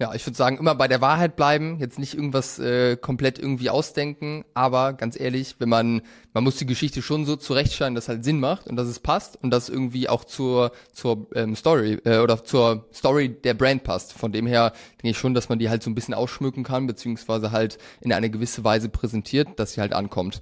Ja, 0.00 0.14
ich 0.14 0.24
würde 0.24 0.36
sagen, 0.36 0.58
immer 0.58 0.76
bei 0.76 0.86
der 0.86 1.00
Wahrheit 1.00 1.34
bleiben, 1.34 1.78
jetzt 1.80 1.98
nicht 1.98 2.14
irgendwas 2.14 2.60
äh, 2.60 2.96
komplett 2.96 3.40
irgendwie 3.40 3.68
ausdenken, 3.68 4.44
aber 4.54 4.92
ganz 4.92 5.18
ehrlich, 5.18 5.56
wenn 5.58 5.68
man, 5.68 6.02
man 6.32 6.44
muss 6.44 6.54
die 6.54 6.66
Geschichte 6.66 7.02
schon 7.02 7.26
so 7.26 7.34
zurechtschneiden, 7.34 7.96
dass 7.96 8.08
halt 8.08 8.22
Sinn 8.22 8.38
macht 8.38 8.68
und 8.68 8.76
dass 8.76 8.86
es 8.86 9.00
passt 9.00 9.42
und 9.42 9.50
dass 9.50 9.68
irgendwie 9.68 10.08
auch 10.08 10.22
zur, 10.22 10.70
zur 10.92 11.26
ähm, 11.34 11.56
Story 11.56 11.98
äh, 12.04 12.18
oder 12.18 12.44
zur 12.44 12.86
Story 12.94 13.28
der 13.28 13.54
Brand 13.54 13.82
passt. 13.82 14.12
Von 14.12 14.30
dem 14.30 14.46
her 14.46 14.72
denke 15.02 15.10
ich 15.10 15.18
schon, 15.18 15.34
dass 15.34 15.48
man 15.48 15.58
die 15.58 15.68
halt 15.68 15.82
so 15.82 15.90
ein 15.90 15.96
bisschen 15.96 16.14
ausschmücken 16.14 16.62
kann, 16.62 16.86
beziehungsweise 16.86 17.50
halt 17.50 17.78
in 18.00 18.12
eine 18.12 18.30
gewisse 18.30 18.62
Weise 18.62 18.88
präsentiert, 18.88 19.58
dass 19.58 19.72
sie 19.72 19.80
halt 19.80 19.92
ankommt. 19.92 20.40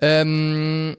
Ähm, 0.00 0.96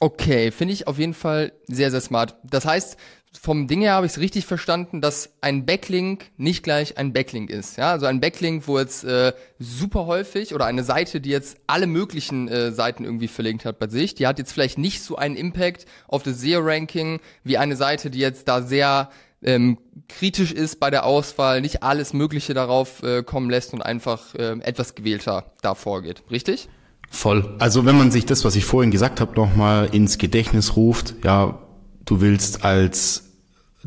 Okay, 0.00 0.52
finde 0.52 0.74
ich 0.74 0.86
auf 0.86 0.98
jeden 0.98 1.14
Fall 1.14 1.52
sehr, 1.66 1.90
sehr 1.90 2.00
smart. 2.00 2.36
Das 2.44 2.64
heißt, 2.64 2.96
vom 3.40 3.66
Ding 3.68 3.80
her 3.82 3.92
habe 3.92 4.06
ich 4.06 4.12
es 4.12 4.18
richtig 4.18 4.46
verstanden, 4.46 5.00
dass 5.00 5.30
ein 5.40 5.64
Backlink 5.64 6.26
nicht 6.36 6.62
gleich 6.62 6.98
ein 6.98 7.12
Backlink 7.12 7.50
ist. 7.50 7.76
Ja, 7.76 7.92
also 7.92 8.06
ein 8.06 8.20
Backlink, 8.20 8.66
wo 8.66 8.78
jetzt 8.78 9.04
äh, 9.04 9.32
super 9.58 10.06
häufig 10.06 10.54
oder 10.54 10.66
eine 10.66 10.82
Seite, 10.82 11.20
die 11.20 11.30
jetzt 11.30 11.56
alle 11.66 11.86
möglichen 11.86 12.48
äh, 12.48 12.72
Seiten 12.72 13.04
irgendwie 13.04 13.28
verlinkt 13.28 13.64
hat 13.64 13.78
bei 13.78 13.88
sich, 13.88 14.14
die 14.14 14.26
hat 14.26 14.38
jetzt 14.38 14.52
vielleicht 14.52 14.78
nicht 14.78 15.02
so 15.02 15.16
einen 15.16 15.36
Impact 15.36 15.86
auf 16.08 16.22
das 16.22 16.40
SEO-Ranking 16.40 17.20
wie 17.44 17.58
eine 17.58 17.76
Seite, 17.76 18.10
die 18.10 18.18
jetzt 18.18 18.48
da 18.48 18.62
sehr 18.62 19.10
ähm, 19.42 19.78
kritisch 20.08 20.52
ist 20.52 20.80
bei 20.80 20.90
der 20.90 21.04
Auswahl, 21.04 21.60
nicht 21.60 21.82
alles 21.82 22.12
Mögliche 22.12 22.54
darauf 22.54 23.02
äh, 23.02 23.22
kommen 23.22 23.50
lässt 23.50 23.72
und 23.72 23.82
einfach 23.82 24.34
äh, 24.34 24.58
etwas 24.60 24.94
gewählter 24.94 25.52
da 25.62 25.74
vorgeht. 25.74 26.22
Richtig? 26.30 26.68
Voll. 27.10 27.56
Also 27.58 27.86
wenn 27.86 27.96
man 27.96 28.10
sich 28.10 28.26
das, 28.26 28.44
was 28.44 28.56
ich 28.56 28.64
vorhin 28.64 28.90
gesagt 28.90 29.20
habe, 29.20 29.34
nochmal 29.34 29.88
ins 29.92 30.18
Gedächtnis 30.18 30.76
ruft, 30.76 31.14
ja, 31.24 31.58
du 32.04 32.20
willst 32.20 32.64
als, 32.64 33.27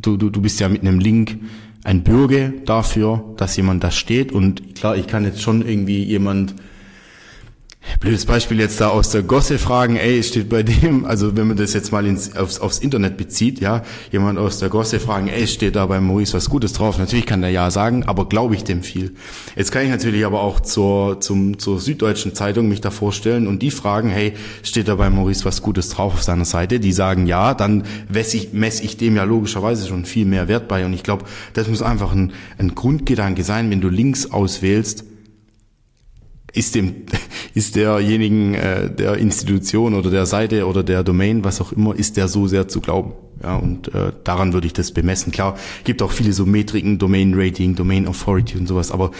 du, 0.01 0.17
du, 0.17 0.29
du 0.29 0.41
bist 0.41 0.59
ja 0.59 0.69
mit 0.69 0.81
einem 0.81 0.99
Link 0.99 1.39
ein 1.83 2.03
Bürger 2.03 2.53
dafür, 2.65 3.33
dass 3.37 3.55
jemand 3.55 3.83
da 3.83 3.91
steht. 3.91 4.31
Und 4.31 4.75
klar, 4.75 4.95
ich 4.95 5.07
kann 5.07 5.23
jetzt 5.23 5.41
schon 5.41 5.67
irgendwie 5.67 6.03
jemand 6.03 6.55
blödes 7.99 8.25
Beispiel 8.25 8.59
jetzt 8.59 8.79
da 8.81 8.89
aus 8.89 9.09
der 9.09 9.23
Gosse 9.23 9.57
fragen, 9.57 9.95
ey, 9.95 10.23
steht 10.23 10.49
bei 10.49 10.63
dem, 10.63 11.05
also 11.05 11.35
wenn 11.35 11.47
man 11.47 11.57
das 11.57 11.73
jetzt 11.73 11.91
mal 11.91 12.05
ins, 12.05 12.35
aufs, 12.35 12.59
aufs 12.59 12.79
Internet 12.79 13.17
bezieht, 13.17 13.59
ja, 13.59 13.83
jemand 14.11 14.39
aus 14.39 14.59
der 14.59 14.69
Gosse 14.69 14.99
fragen, 14.99 15.27
ey, 15.27 15.47
steht 15.47 15.75
da 15.75 15.85
bei 15.85 15.99
Maurice 15.99 16.33
was 16.33 16.49
Gutes 16.49 16.73
drauf? 16.73 16.97
Natürlich 16.97 17.25
kann 17.25 17.41
der 17.41 17.51
ja 17.51 17.69
sagen, 17.71 18.03
aber 18.03 18.27
glaube 18.27 18.55
ich 18.55 18.63
dem 18.63 18.83
viel. 18.83 19.13
Jetzt 19.55 19.71
kann 19.71 19.83
ich 19.83 19.89
natürlich 19.89 20.25
aber 20.25 20.41
auch 20.41 20.59
zur, 20.59 21.19
zum, 21.21 21.59
zur 21.59 21.79
Süddeutschen 21.79 22.33
Zeitung 22.33 22.67
mich 22.67 22.81
da 22.81 22.91
vorstellen 22.91 23.47
und 23.47 23.61
die 23.61 23.71
fragen, 23.71 24.09
hey, 24.09 24.33
steht 24.63 24.87
da 24.87 24.95
bei 24.95 25.09
Maurice 25.09 25.45
was 25.45 25.61
Gutes 25.61 25.89
drauf 25.89 26.13
auf 26.13 26.23
seiner 26.23 26.45
Seite? 26.45 26.79
Die 26.79 26.93
sagen 26.93 27.27
ja, 27.27 27.53
dann 27.53 27.83
messe 28.09 28.37
ich, 28.37 28.53
messe 28.53 28.83
ich 28.83 28.97
dem 28.97 29.15
ja 29.15 29.23
logischerweise 29.23 29.87
schon 29.87 30.05
viel 30.05 30.25
mehr 30.25 30.47
Wert 30.47 30.67
bei 30.67 30.85
und 30.85 30.93
ich 30.93 31.03
glaube, 31.03 31.25
das 31.53 31.67
muss 31.67 31.81
einfach 31.81 32.13
ein, 32.13 32.33
ein 32.57 32.75
Grundgedanke 32.75 33.43
sein, 33.43 33.69
wenn 33.69 33.81
du 33.81 33.89
Links 33.89 34.31
auswählst, 34.31 35.05
ist 36.53 36.75
dem 36.75 37.05
ist 37.53 37.75
derjenigen 37.75 38.53
äh, 38.53 38.93
der 38.93 39.17
Institution 39.17 39.93
oder 39.93 40.09
der 40.09 40.25
Seite 40.25 40.67
oder 40.67 40.83
der 40.83 41.03
Domain 41.03 41.43
was 41.43 41.61
auch 41.61 41.71
immer 41.71 41.95
ist 41.95 42.17
der 42.17 42.27
so 42.27 42.47
sehr 42.47 42.67
zu 42.67 42.81
glauben? 42.81 43.13
Ja 43.43 43.55
und 43.55 43.93
äh, 43.93 44.11
daran 44.23 44.53
würde 44.53 44.67
ich 44.67 44.73
das 44.73 44.91
bemessen. 44.91 45.31
Klar 45.31 45.57
gibt 45.83 46.01
auch 46.01 46.11
viele 46.11 46.33
so 46.33 46.45
Metriken 46.45 46.99
Domain 46.99 47.33
Rating 47.35 47.75
Domain 47.75 48.07
Authority 48.07 48.57
und 48.57 48.67
sowas 48.67 48.91
aber 48.91 49.11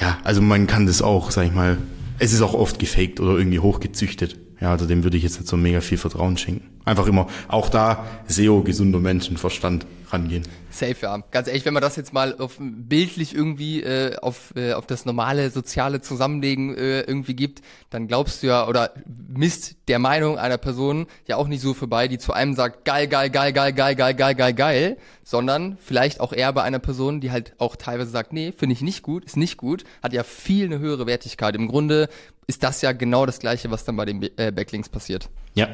ja 0.00 0.18
also 0.24 0.42
man 0.42 0.66
kann 0.66 0.86
das 0.86 1.02
auch 1.02 1.30
sag 1.30 1.46
ich 1.46 1.54
mal 1.54 1.78
es 2.18 2.32
ist 2.32 2.42
auch 2.42 2.54
oft 2.54 2.78
gefaked 2.78 3.20
oder 3.20 3.38
irgendwie 3.38 3.60
hochgezüchtet. 3.60 4.36
Ja 4.60 4.72
also 4.72 4.86
dem 4.86 5.04
würde 5.04 5.16
ich 5.16 5.22
jetzt 5.22 5.38
nicht 5.38 5.48
so 5.48 5.56
mega 5.56 5.80
viel 5.80 5.98
Vertrauen 5.98 6.36
schenken 6.36 6.77
einfach 6.88 7.06
immer 7.06 7.28
auch 7.48 7.68
da 7.68 8.04
SEO 8.26 8.62
gesunder 8.62 8.98
Menschenverstand 8.98 9.86
rangehen. 10.12 10.42
Safe, 10.70 10.96
ja. 11.02 11.18
Ganz 11.30 11.48
ehrlich, 11.48 11.64
wenn 11.64 11.74
man 11.74 11.82
das 11.82 11.96
jetzt 11.96 12.12
mal 12.12 12.36
auf 12.38 12.56
bildlich 12.58 13.34
irgendwie 13.34 13.82
äh, 13.82 14.16
auf, 14.16 14.52
äh, 14.56 14.72
auf 14.72 14.86
das 14.86 15.04
normale 15.04 15.50
soziale 15.50 16.00
Zusammenlegen 16.00 16.74
äh, 16.76 17.00
irgendwie 17.00 17.34
gibt, 17.34 17.62
dann 17.90 18.08
glaubst 18.08 18.42
du 18.42 18.48
ja 18.48 18.66
oder 18.66 18.92
misst 19.06 19.76
der 19.88 19.98
Meinung 19.98 20.38
einer 20.38 20.58
Person 20.58 21.06
ja 21.26 21.36
auch 21.36 21.48
nicht 21.48 21.60
so 21.60 21.74
vorbei, 21.74 22.08
die 22.08 22.18
zu 22.18 22.32
einem 22.32 22.54
sagt, 22.54 22.84
geil, 22.84 23.08
geil, 23.08 23.30
geil, 23.30 23.52
geil, 23.52 23.72
geil, 23.72 23.94
geil, 23.94 24.14
geil, 24.14 24.34
geil, 24.34 24.54
geil, 24.54 24.96
sondern 25.24 25.78
vielleicht 25.80 26.20
auch 26.20 26.32
eher 26.32 26.52
bei 26.52 26.62
einer 26.62 26.78
Person, 26.78 27.20
die 27.20 27.30
halt 27.30 27.54
auch 27.58 27.76
teilweise 27.76 28.10
sagt, 28.10 28.32
nee, 28.32 28.52
finde 28.56 28.74
ich 28.74 28.82
nicht 28.82 29.02
gut, 29.02 29.24
ist 29.24 29.36
nicht 29.36 29.56
gut, 29.56 29.84
hat 30.02 30.12
ja 30.12 30.22
viel 30.22 30.66
eine 30.66 30.78
höhere 30.78 31.06
Wertigkeit. 31.06 31.54
Im 31.54 31.68
Grunde 31.68 32.08
ist 32.46 32.62
das 32.62 32.80
ja 32.82 32.92
genau 32.92 33.26
das 33.26 33.40
Gleiche, 33.40 33.70
was 33.70 33.84
dann 33.84 33.96
bei 33.96 34.06
den 34.06 34.22
äh, 34.36 34.52
Backlinks 34.52 34.88
passiert. 34.88 35.28
Ja, 35.54 35.68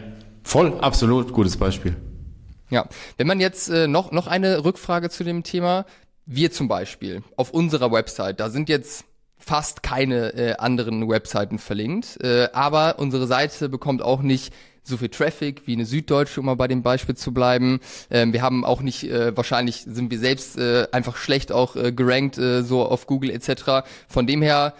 voll, 0.44 0.78
absolut, 0.80 1.32
gutes 1.32 1.56
Beispiel. 1.56 1.96
Ja, 2.70 2.88
wenn 3.16 3.26
man 3.26 3.40
jetzt 3.40 3.68
äh, 3.68 3.88
noch, 3.88 4.12
noch 4.12 4.26
eine 4.26 4.64
Rückfrage 4.64 5.10
zu 5.10 5.24
dem 5.24 5.42
Thema, 5.42 5.84
wir 6.26 6.52
zum 6.52 6.68
Beispiel 6.68 7.22
auf 7.36 7.50
unserer 7.50 7.92
Website, 7.92 8.40
da 8.40 8.48
sind 8.50 8.68
jetzt 8.68 9.04
fast 9.36 9.82
keine 9.82 10.34
äh, 10.34 10.56
anderen 10.56 11.08
Webseiten 11.08 11.58
verlinkt, 11.58 12.22
äh, 12.22 12.48
aber 12.52 12.98
unsere 12.98 13.26
Seite 13.26 13.68
bekommt 13.68 14.00
auch 14.00 14.22
nicht 14.22 14.54
so 14.82 14.96
viel 14.96 15.08
Traffic 15.08 15.62
wie 15.66 15.72
eine 15.72 15.86
Süddeutsche, 15.86 16.40
um 16.40 16.46
mal 16.46 16.56
bei 16.56 16.68
dem 16.68 16.82
Beispiel 16.82 17.16
zu 17.16 17.32
bleiben. 17.32 17.80
Ähm, 18.10 18.32
wir 18.32 18.42
haben 18.42 18.64
auch 18.64 18.82
nicht, 18.82 19.04
äh, 19.04 19.36
wahrscheinlich 19.36 19.84
sind 19.86 20.10
wir 20.10 20.18
selbst 20.18 20.58
äh, 20.58 20.86
einfach 20.92 21.16
schlecht 21.16 21.52
auch 21.52 21.74
äh, 21.76 21.92
gerankt, 21.92 22.38
äh, 22.38 22.62
so 22.62 22.84
auf 22.84 23.06
Google 23.06 23.30
etc. 23.30 23.86
Von 24.08 24.26
dem 24.26 24.42
her 24.42 24.74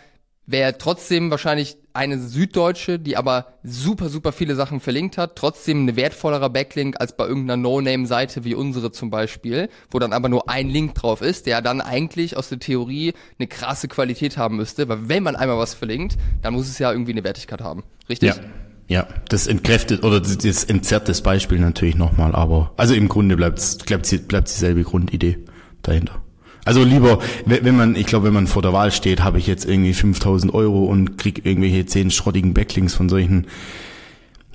wäre 0.47 0.77
trotzdem 0.77 1.31
wahrscheinlich 1.31 1.79
eine 1.95 2.19
Süddeutsche, 2.19 2.99
die 2.99 3.17
aber 3.17 3.55
super, 3.63 4.09
super 4.09 4.33
viele 4.33 4.57
Sachen 4.57 4.81
verlinkt 4.81 5.17
hat, 5.17 5.37
trotzdem 5.37 5.83
eine 5.83 5.97
wertvollerer 5.97 6.51
Backlink 6.51 7.01
als 7.01 7.17
bei 7.17 7.27
irgendeiner 7.27 7.57
No-Name-Seite 7.57 8.45
wie 8.45 8.55
unsere 8.55 8.91
zum 8.91 9.11
Beispiel, 9.11 9.69
wo 9.91 10.01
dann 10.01 10.13
aber 10.13 10.29
nur 10.29 10.49
ein 10.51 10.69
Link 10.69 10.95
drauf 10.95 11.23
ist, 11.23 11.47
der 11.47 11.63
dann 11.63 11.81
eigentlich 11.81 12.37
aus 12.37 12.49
der 12.49 12.59
Theorie 12.59 13.15
eine 13.39 13.47
krasse 13.47 13.87
Qualität 13.87 14.37
haben 14.37 14.57
müsste, 14.57 14.89
weil 14.89 15.09
wenn 15.09 15.23
man 15.23 15.37
einmal 15.37 15.57
was 15.57 15.75
verlinkt, 15.75 16.17
dann 16.43 16.55
muss 16.55 16.69
es 16.69 16.79
ja 16.81 16.91
irgendwie 16.91 17.13
eine 17.13 17.25
Wertigkeit 17.25 17.61
haben. 17.61 17.85
Richtig? 18.09 18.35
Ja. 18.35 18.43
Ja, 18.87 19.09
das 19.31 19.47
entkräftet 19.47 20.05
oder 20.05 20.21
das 20.21 20.65
entzerrt 20.65 21.09
das 21.09 21.23
Beispiel 21.23 21.59
natürlich 21.59 21.95
nochmal, 21.95 22.35
aber 22.35 22.75
also 22.77 22.93
im 22.93 23.09
Grunde 23.09 23.35
bleibt 23.35 23.87
bleibt, 23.87 24.29
bleibt 24.29 24.49
dieselbe 24.49 24.83
Grundidee 24.83 25.39
dahinter. 25.81 26.24
Also 26.65 26.83
lieber, 26.83 27.19
wenn 27.45 27.77
man, 27.77 27.95
ich 27.95 28.07
glaube, 28.07 28.27
wenn 28.27 28.35
man 28.35 28.47
vor 28.47 28.63
der 28.63 28.73
Wahl 28.73 28.91
steht, 28.91 29.23
habe 29.23 29.39
ich 29.39 29.47
jetzt 29.47 29.67
irgendwie 29.67 29.93
5000 29.93 30.53
Euro 30.55 30.85
und 30.85 31.19
krieg 31.19 31.45
irgendwelche 31.45 31.85
zehn 31.85 32.11
schrottigen 32.11 32.55
Backlinks 32.55 32.95
von 32.95 33.09
solchen 33.09 33.47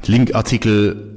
Linkartikel, 0.06 1.14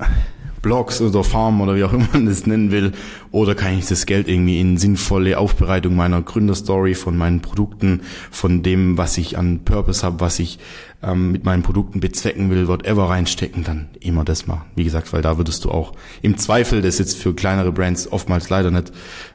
Blogs 0.63 1.01
oder 1.01 1.25
Farm 1.25 1.61
oder 1.61 1.75
wie 1.75 1.85
auch 1.85 1.93
immer 1.93 2.09
man 2.13 2.27
das 2.27 2.47
nennen 2.47 2.71
will, 2.71 2.93
oder 3.33 3.55
kann 3.55 3.77
ich 3.77 3.87
das 3.87 4.07
Geld 4.07 4.29
irgendwie 4.29 4.61
in 4.61 4.79
sinnvolle 4.79 5.39
Aufbereitung 5.39 5.97
meiner 5.97 6.23
Gründerstory, 6.23 6.95
von 6.95 7.17
meinen 7.17 7.41
Produkten, 7.41 8.03
von 8.31 8.63
dem, 8.63 8.97
was 8.97 9.19
ich 9.19 9.37
an 9.37 9.65
Purpose 9.65 10.05
habe, 10.05 10.21
was 10.21 10.39
ich 10.39 10.59
ähm, 11.03 11.33
mit 11.33 11.45
meinen 11.45 11.63
Produkten 11.63 12.01
bezwecken 12.01 12.51
will, 12.51 12.69
whatever 12.69 13.09
reinstecken, 13.09 13.65
dann 13.65 13.89
immer 14.01 14.25
das 14.25 14.47
machen. 14.47 14.67
Wie 14.77 14.85
gesagt, 14.85 15.13
weil 15.13 15.23
da 15.23 15.37
würdest 15.37 15.65
du 15.65 15.71
auch 15.71 15.93
im 16.23 16.39
Zweifel, 16.39 16.81
das 16.81 16.95
ist 16.95 16.99
jetzt 17.01 17.19
für 17.19 17.35
kleinere 17.35 17.73
Brands 17.73 18.11
oftmals 18.11 18.49
leider 18.49 18.71
nicht 18.71 18.93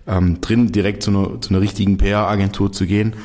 ähm, 0.07 0.39
drin, 0.41 0.71
direkt 0.71 1.03
zu 1.03 1.11
einer, 1.11 1.41
zu 1.41 1.49
einer 1.49 1.61
richtigen 1.61 1.97
PR-Agentur 1.97 2.71
zu 2.71 2.85
gehen. 2.85 3.15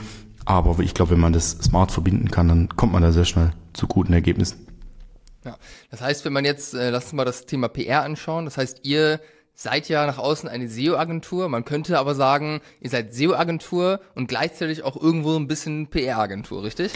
Aber 0.45 0.81
ich 0.81 0.95
glaube, 0.95 1.13
wenn 1.13 1.21
man 1.21 1.33
das 1.33 1.51
smart 1.51 1.93
verbinden 1.93 2.31
kann, 2.31 2.49
dann 2.49 2.69
kommt 2.71 2.93
man 2.93 3.03
da 3.03 3.13
sehr 3.13 3.25
schnell 3.25 3.53
zu 3.73 3.87
guten 3.87 4.13
Ergebnissen. 4.13 4.72
Ja, 5.45 5.57
das 5.91 6.01
heißt, 6.01 6.25
wenn 6.25 6.33
man 6.33 6.45
jetzt, 6.45 6.75
äh, 6.75 6.91
lass 6.91 7.05
uns 7.05 7.13
mal 7.15 7.25
das 7.25 7.47
Thema 7.47 7.69
PR 7.69 8.03
anschauen, 8.03 8.45
das 8.45 8.57
heißt, 8.57 8.81
ihr 8.85 9.21
seid 9.55 9.89
ja 9.89 10.07
nach 10.07 10.19
außen 10.19 10.49
eine 10.49 10.69
SEO-Agentur, 10.69 11.49
man 11.49 11.65
könnte 11.65 11.99
aber 11.99 12.15
sagen, 12.15 12.61
ihr 12.81 12.91
seid 12.91 13.15
SEO-Agentur 13.15 14.01
und 14.15 14.29
gleichzeitig 14.29 14.83
auch 14.83 15.01
irgendwo 15.01 15.37
ein 15.37 15.49
bisschen 15.49 15.89
PR-Agentur, 15.89 16.63
richtig? 16.63 16.93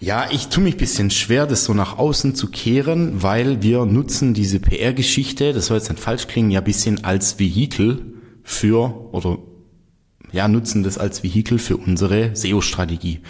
Ja, 0.00 0.26
ich 0.30 0.48
tue 0.48 0.64
mich 0.64 0.76
bisschen 0.76 1.10
schwer, 1.10 1.46
das 1.46 1.64
so 1.64 1.74
nach 1.74 1.96
außen 1.96 2.34
zu 2.34 2.50
kehren, 2.50 3.22
weil 3.22 3.62
wir 3.62 3.86
nutzen 3.86 4.34
diese 4.34 4.58
PR-Geschichte, 4.58 5.52
das 5.52 5.66
soll 5.66 5.78
jetzt 5.78 5.90
nicht 5.90 6.02
falsch 6.02 6.26
klingen, 6.26 6.50
ja 6.50 6.60
bisschen 6.60 7.04
als 7.04 7.38
Vehikel 7.38 8.14
für, 8.42 9.08
oder 9.12 9.38
ja, 10.32 10.48
nutzen 10.48 10.82
das 10.82 10.98
als 10.98 11.22
Vehikel 11.22 11.58
für 11.58 11.76
unsere 11.76 12.34
SEO-Strategie. 12.34 13.20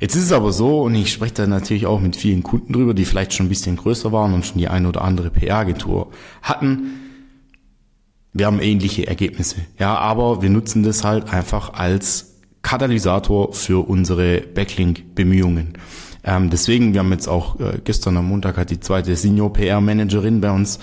Jetzt 0.00 0.14
ist 0.14 0.24
es 0.24 0.32
aber 0.32 0.52
so, 0.52 0.82
und 0.82 0.94
ich 0.94 1.12
spreche 1.12 1.34
da 1.34 1.46
natürlich 1.46 1.86
auch 1.86 2.00
mit 2.00 2.16
vielen 2.16 2.42
Kunden 2.42 2.72
drüber, 2.72 2.94
die 2.94 3.04
vielleicht 3.04 3.32
schon 3.32 3.46
ein 3.46 3.48
bisschen 3.48 3.76
größer 3.76 4.12
waren 4.12 4.32
und 4.32 4.46
schon 4.46 4.58
die 4.58 4.68
eine 4.68 4.88
oder 4.88 5.02
andere 5.02 5.30
PR-Agentur 5.30 6.12
hatten. 6.42 7.00
Wir 8.32 8.46
haben 8.46 8.60
ähnliche 8.60 9.06
Ergebnisse. 9.06 9.56
Ja, 9.78 9.96
aber 9.96 10.42
wir 10.42 10.50
nutzen 10.50 10.82
das 10.84 11.02
halt 11.02 11.32
einfach 11.32 11.74
als 11.74 12.36
Katalysator 12.62 13.52
für 13.52 13.88
unsere 13.88 14.40
Backlink-Bemühungen. 14.40 15.74
Ähm, 16.24 16.50
deswegen, 16.50 16.92
wir 16.92 17.00
haben 17.00 17.10
jetzt 17.12 17.28
auch 17.28 17.58
äh, 17.58 17.80
gestern 17.82 18.16
am 18.16 18.26
Montag 18.26 18.56
hat 18.56 18.70
die 18.70 18.80
zweite 18.80 19.16
Senior 19.16 19.52
PR-Managerin 19.52 20.40
bei 20.40 20.50
uns 20.50 20.78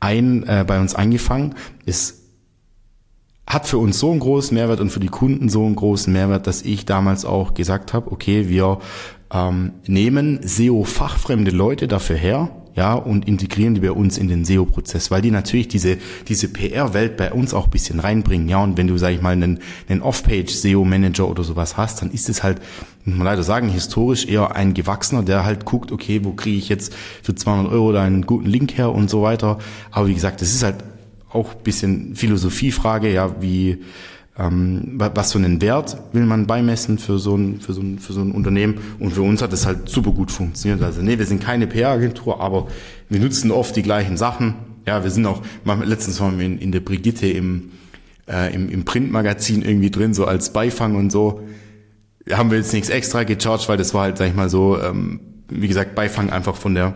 ein, 0.00 0.42
äh, 0.44 0.64
bei 0.66 0.80
uns 0.80 0.94
angefangen. 0.94 1.54
Ist 1.84 2.25
hat 3.46 3.68
für 3.68 3.78
uns 3.78 3.98
so 3.98 4.10
einen 4.10 4.20
großen 4.20 4.54
Mehrwert 4.54 4.80
und 4.80 4.90
für 4.90 5.00
die 5.00 5.08
Kunden 5.08 5.48
so 5.48 5.64
einen 5.64 5.76
großen 5.76 6.12
Mehrwert, 6.12 6.46
dass 6.46 6.62
ich 6.62 6.84
damals 6.84 7.24
auch 7.24 7.54
gesagt 7.54 7.92
habe, 7.92 8.10
okay, 8.10 8.48
wir 8.48 8.80
ähm, 9.32 9.72
nehmen 9.86 10.40
SEO-fachfremde 10.42 11.50
Leute 11.50 11.86
dafür 11.88 12.16
her, 12.16 12.50
ja, 12.74 12.92
und 12.92 13.26
integrieren 13.26 13.74
die 13.74 13.80
bei 13.80 13.90
uns 13.90 14.18
in 14.18 14.28
den 14.28 14.44
SEO-Prozess, 14.44 15.10
weil 15.10 15.22
die 15.22 15.30
natürlich 15.30 15.66
diese, 15.66 15.96
diese 16.28 16.48
PR-Welt 16.48 17.16
bei 17.16 17.32
uns 17.32 17.54
auch 17.54 17.68
bisschen 17.68 18.00
reinbringen, 18.00 18.48
ja, 18.48 18.62
und 18.62 18.76
wenn 18.76 18.86
du, 18.86 18.98
sag 18.98 19.12
ich 19.12 19.22
mal, 19.22 19.32
einen, 19.32 19.60
einen 19.88 20.02
Off-Page-SEO-Manager 20.02 21.26
oder 21.26 21.42
sowas 21.42 21.76
hast, 21.76 22.02
dann 22.02 22.10
ist 22.10 22.28
es 22.28 22.42
halt, 22.42 22.60
muss 23.04 23.16
man 23.16 23.24
leider 23.24 23.44
sagen, 23.44 23.68
historisch 23.68 24.26
eher 24.26 24.54
ein 24.56 24.74
Gewachsener, 24.74 25.22
der 25.22 25.44
halt 25.44 25.64
guckt, 25.64 25.90
okay, 25.90 26.20
wo 26.24 26.32
kriege 26.32 26.58
ich 26.58 26.68
jetzt 26.68 26.94
für 27.22 27.34
200 27.34 27.72
Euro 27.72 27.92
da 27.92 28.02
einen 28.02 28.26
guten 28.26 28.46
Link 28.46 28.76
her 28.76 28.92
und 28.92 29.08
so 29.08 29.22
weiter, 29.22 29.58
aber 29.90 30.08
wie 30.08 30.14
gesagt, 30.14 30.42
das 30.42 30.52
ist 30.52 30.62
halt 30.62 30.76
auch 31.30 31.54
bisschen 31.54 32.14
Philosophiefrage, 32.14 33.12
ja, 33.12 33.40
wie 33.40 33.78
ähm, 34.38 34.92
was 34.96 35.32
für 35.32 35.38
einen 35.38 35.60
Wert 35.62 35.96
will 36.12 36.26
man 36.26 36.46
beimessen 36.46 36.98
für 36.98 37.18
so 37.18 37.36
ein, 37.36 37.60
für 37.60 37.72
so 37.72 37.80
ein, 37.80 37.98
für 37.98 38.12
so 38.12 38.20
ein 38.20 38.32
Unternehmen. 38.32 38.78
Und 38.98 39.12
für 39.12 39.22
uns 39.22 39.42
hat 39.42 39.52
das 39.52 39.66
halt 39.66 39.88
super 39.88 40.12
gut 40.12 40.30
funktioniert. 40.30 40.82
Also 40.82 41.00
nee, 41.00 41.18
wir 41.18 41.26
sind 41.26 41.42
keine 41.42 41.66
PR-Agentur, 41.66 42.40
aber 42.40 42.68
wir 43.08 43.18
nutzen 43.18 43.50
oft 43.50 43.74
die 43.76 43.82
gleichen 43.82 44.16
Sachen. 44.16 44.54
Ja, 44.86 45.02
wir 45.02 45.10
sind 45.10 45.26
auch, 45.26 45.42
letztens 45.84 46.20
waren 46.20 46.38
wir 46.38 46.46
in, 46.46 46.58
in 46.58 46.70
der 46.70 46.80
Brigitte 46.80 47.26
im, 47.26 47.70
äh, 48.28 48.54
im, 48.54 48.68
im 48.68 48.84
Printmagazin 48.84 49.62
irgendwie 49.62 49.90
drin, 49.90 50.14
so 50.14 50.26
als 50.26 50.52
Beifang 50.52 50.96
und 50.96 51.10
so. 51.10 51.40
Haben 52.30 52.50
wir 52.50 52.58
jetzt 52.58 52.72
nichts 52.72 52.88
extra 52.88 53.24
gecharged, 53.24 53.68
weil 53.68 53.78
das 53.78 53.94
war 53.94 54.02
halt, 54.02 54.18
sag 54.18 54.28
ich 54.28 54.34
mal 54.34 54.50
so, 54.50 54.80
ähm, 54.80 55.20
wie 55.48 55.68
gesagt, 55.68 55.94
Beifang 55.94 56.30
einfach 56.30 56.56
von 56.56 56.74
der 56.74 56.94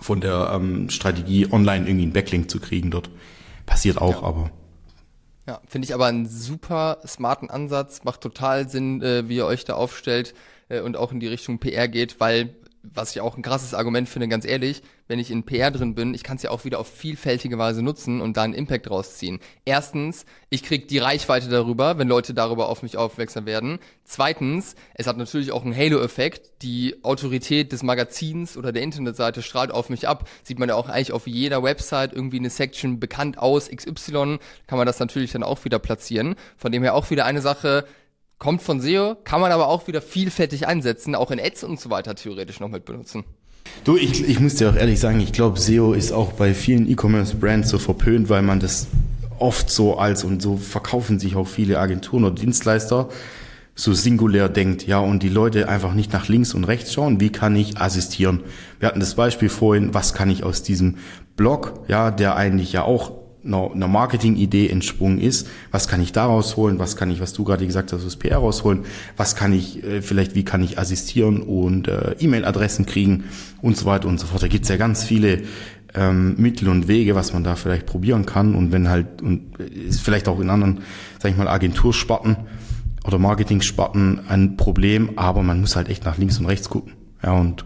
von 0.00 0.20
der 0.20 0.50
ähm, 0.54 0.90
Strategie, 0.90 1.46
online 1.50 1.86
irgendwie 1.86 2.02
einen 2.02 2.12
Backlink 2.12 2.50
zu 2.50 2.60
kriegen 2.60 2.90
dort. 2.90 3.10
Passiert 3.66 3.98
auch, 3.98 4.22
ja. 4.22 4.28
aber. 4.28 4.50
Ja, 5.46 5.60
finde 5.66 5.86
ich 5.86 5.94
aber 5.94 6.06
einen 6.06 6.26
super 6.26 6.98
smarten 7.06 7.50
Ansatz, 7.50 8.04
macht 8.04 8.22
total 8.22 8.68
Sinn, 8.68 9.02
äh, 9.02 9.28
wie 9.28 9.36
ihr 9.36 9.46
euch 9.46 9.64
da 9.64 9.74
aufstellt 9.74 10.34
äh, 10.68 10.80
und 10.80 10.96
auch 10.96 11.12
in 11.12 11.20
die 11.20 11.26
Richtung 11.28 11.58
PR 11.58 11.86
geht, 11.88 12.18
weil 12.18 12.54
was 12.92 13.10
ich 13.12 13.20
auch 13.20 13.36
ein 13.36 13.42
krasses 13.42 13.74
Argument 13.74 14.08
finde, 14.08 14.28
ganz 14.28 14.44
ehrlich, 14.44 14.82
wenn 15.06 15.18
ich 15.18 15.30
in 15.30 15.44
PR 15.44 15.70
drin 15.70 15.94
bin, 15.94 16.14
ich 16.14 16.22
kann 16.22 16.36
es 16.36 16.42
ja 16.42 16.50
auch 16.50 16.64
wieder 16.64 16.78
auf 16.78 16.88
vielfältige 16.88 17.58
Weise 17.58 17.82
nutzen 17.82 18.20
und 18.20 18.36
da 18.36 18.42
einen 18.42 18.54
Impact 18.54 18.90
rausziehen. 18.90 19.40
Erstens, 19.64 20.24
ich 20.50 20.62
krieg 20.62 20.88
die 20.88 20.98
Reichweite 20.98 21.48
darüber, 21.48 21.98
wenn 21.98 22.08
Leute 22.08 22.34
darüber 22.34 22.68
auf 22.68 22.82
mich 22.82 22.96
aufmerksam 22.96 23.46
werden. 23.46 23.78
Zweitens, 24.04 24.76
es 24.94 25.06
hat 25.06 25.16
natürlich 25.16 25.52
auch 25.52 25.64
einen 25.64 25.76
Halo-Effekt. 25.76 26.62
Die 26.62 26.96
Autorität 27.02 27.72
des 27.72 27.82
Magazins 27.82 28.56
oder 28.56 28.72
der 28.72 28.82
Internetseite 28.82 29.42
strahlt 29.42 29.70
auf 29.70 29.90
mich 29.90 30.08
ab. 30.08 30.28
Sieht 30.42 30.58
man 30.58 30.68
ja 30.68 30.74
auch 30.74 30.88
eigentlich 30.88 31.12
auf 31.12 31.26
jeder 31.26 31.62
Website 31.62 32.12
irgendwie 32.12 32.38
eine 32.38 32.50
Section 32.50 33.00
bekannt 33.00 33.38
aus 33.38 33.68
XY, 33.68 34.38
kann 34.66 34.78
man 34.78 34.86
das 34.86 34.98
natürlich 34.98 35.32
dann 35.32 35.42
auch 35.42 35.64
wieder 35.64 35.78
platzieren. 35.78 36.34
Von 36.56 36.72
dem 36.72 36.82
her 36.82 36.94
auch 36.94 37.10
wieder 37.10 37.24
eine 37.24 37.40
Sache, 37.40 37.84
kommt 38.38 38.62
von 38.62 38.80
SEO, 38.80 39.16
kann 39.24 39.40
man 39.40 39.52
aber 39.52 39.68
auch 39.68 39.86
wieder 39.86 40.02
vielfältig 40.02 40.66
einsetzen, 40.66 41.14
auch 41.14 41.30
in 41.30 41.40
Ads 41.40 41.64
und 41.64 41.80
so 41.80 41.90
weiter 41.90 42.14
theoretisch 42.14 42.60
noch 42.60 42.68
mit 42.68 42.84
benutzen. 42.84 43.24
Du, 43.84 43.96
ich, 43.96 44.26
ich 44.28 44.40
muss 44.40 44.56
dir 44.56 44.70
auch 44.70 44.76
ehrlich 44.76 45.00
sagen, 45.00 45.20
ich 45.20 45.32
glaube, 45.32 45.58
SEO 45.58 45.92
ist 45.92 46.12
auch 46.12 46.32
bei 46.32 46.54
vielen 46.54 46.88
E-Commerce-Brands 46.90 47.70
so 47.70 47.78
verpönt, 47.78 48.28
weil 48.28 48.42
man 48.42 48.60
das 48.60 48.86
oft 49.38 49.70
so 49.70 49.98
als 49.98 50.24
und 50.24 50.42
so 50.42 50.56
verkaufen 50.56 51.18
sich 51.18 51.36
auch 51.36 51.48
viele 51.48 51.78
Agenturen 51.78 52.24
oder 52.24 52.34
Dienstleister 52.34 53.08
so 53.74 53.92
singulär 53.92 54.48
denkt, 54.48 54.86
ja, 54.86 54.98
und 54.98 55.22
die 55.22 55.28
Leute 55.28 55.68
einfach 55.68 55.94
nicht 55.94 56.12
nach 56.12 56.28
links 56.28 56.54
und 56.54 56.64
rechts 56.64 56.92
schauen, 56.92 57.18
wie 57.18 57.30
kann 57.30 57.56
ich 57.56 57.80
assistieren? 57.80 58.40
Wir 58.78 58.88
hatten 58.88 59.00
das 59.00 59.16
Beispiel 59.16 59.48
vorhin, 59.48 59.94
was 59.94 60.14
kann 60.14 60.30
ich 60.30 60.44
aus 60.44 60.62
diesem 60.62 60.98
Blog, 61.36 61.84
ja, 61.88 62.12
der 62.12 62.36
eigentlich 62.36 62.72
ja 62.72 62.84
auch 62.84 63.23
einer, 63.44 63.88
Marketing-Idee 63.88 64.68
entsprungen 64.68 65.20
ist. 65.20 65.48
Was 65.70 65.88
kann 65.88 66.02
ich 66.02 66.12
da 66.12 66.26
rausholen? 66.26 66.78
Was 66.78 66.96
kann 66.96 67.10
ich, 67.10 67.20
was 67.20 67.32
du 67.32 67.44
gerade 67.44 67.66
gesagt 67.66 67.92
hast, 67.92 68.04
aus 68.04 68.16
PR 68.16 68.38
rausholen? 68.38 68.84
Was 69.16 69.36
kann 69.36 69.52
ich, 69.52 69.82
äh, 69.84 70.02
vielleicht, 70.02 70.34
wie 70.34 70.44
kann 70.44 70.62
ich 70.62 70.78
assistieren 70.78 71.42
und 71.42 71.88
äh, 71.88 72.16
E-Mail-Adressen 72.18 72.86
kriegen 72.86 73.24
und 73.62 73.76
so 73.76 73.86
weiter 73.86 74.08
und 74.08 74.18
so 74.18 74.26
fort. 74.26 74.42
Da 74.42 74.48
gibt's 74.48 74.68
ja 74.68 74.76
ganz 74.76 75.04
viele 75.04 75.42
ähm, 75.94 76.34
Mittel 76.38 76.68
und 76.68 76.88
Wege, 76.88 77.14
was 77.14 77.32
man 77.32 77.44
da 77.44 77.54
vielleicht 77.54 77.86
probieren 77.86 78.26
kann. 78.26 78.54
Und 78.54 78.72
wenn 78.72 78.88
halt, 78.88 79.22
und 79.22 79.58
ist 79.58 80.00
vielleicht 80.00 80.28
auch 80.28 80.40
in 80.40 80.50
anderen, 80.50 80.80
sag 81.18 81.30
ich 81.30 81.36
mal, 81.36 81.48
Agentursparten 81.48 82.36
oder 83.04 83.18
Marketing-Sparten 83.18 84.20
ein 84.28 84.56
Problem, 84.56 85.10
aber 85.16 85.42
man 85.42 85.60
muss 85.60 85.76
halt 85.76 85.88
echt 85.88 86.04
nach 86.04 86.18
links 86.18 86.38
und 86.38 86.46
rechts 86.46 86.68
gucken. 86.68 86.92
Ja, 87.22 87.32
und 87.32 87.64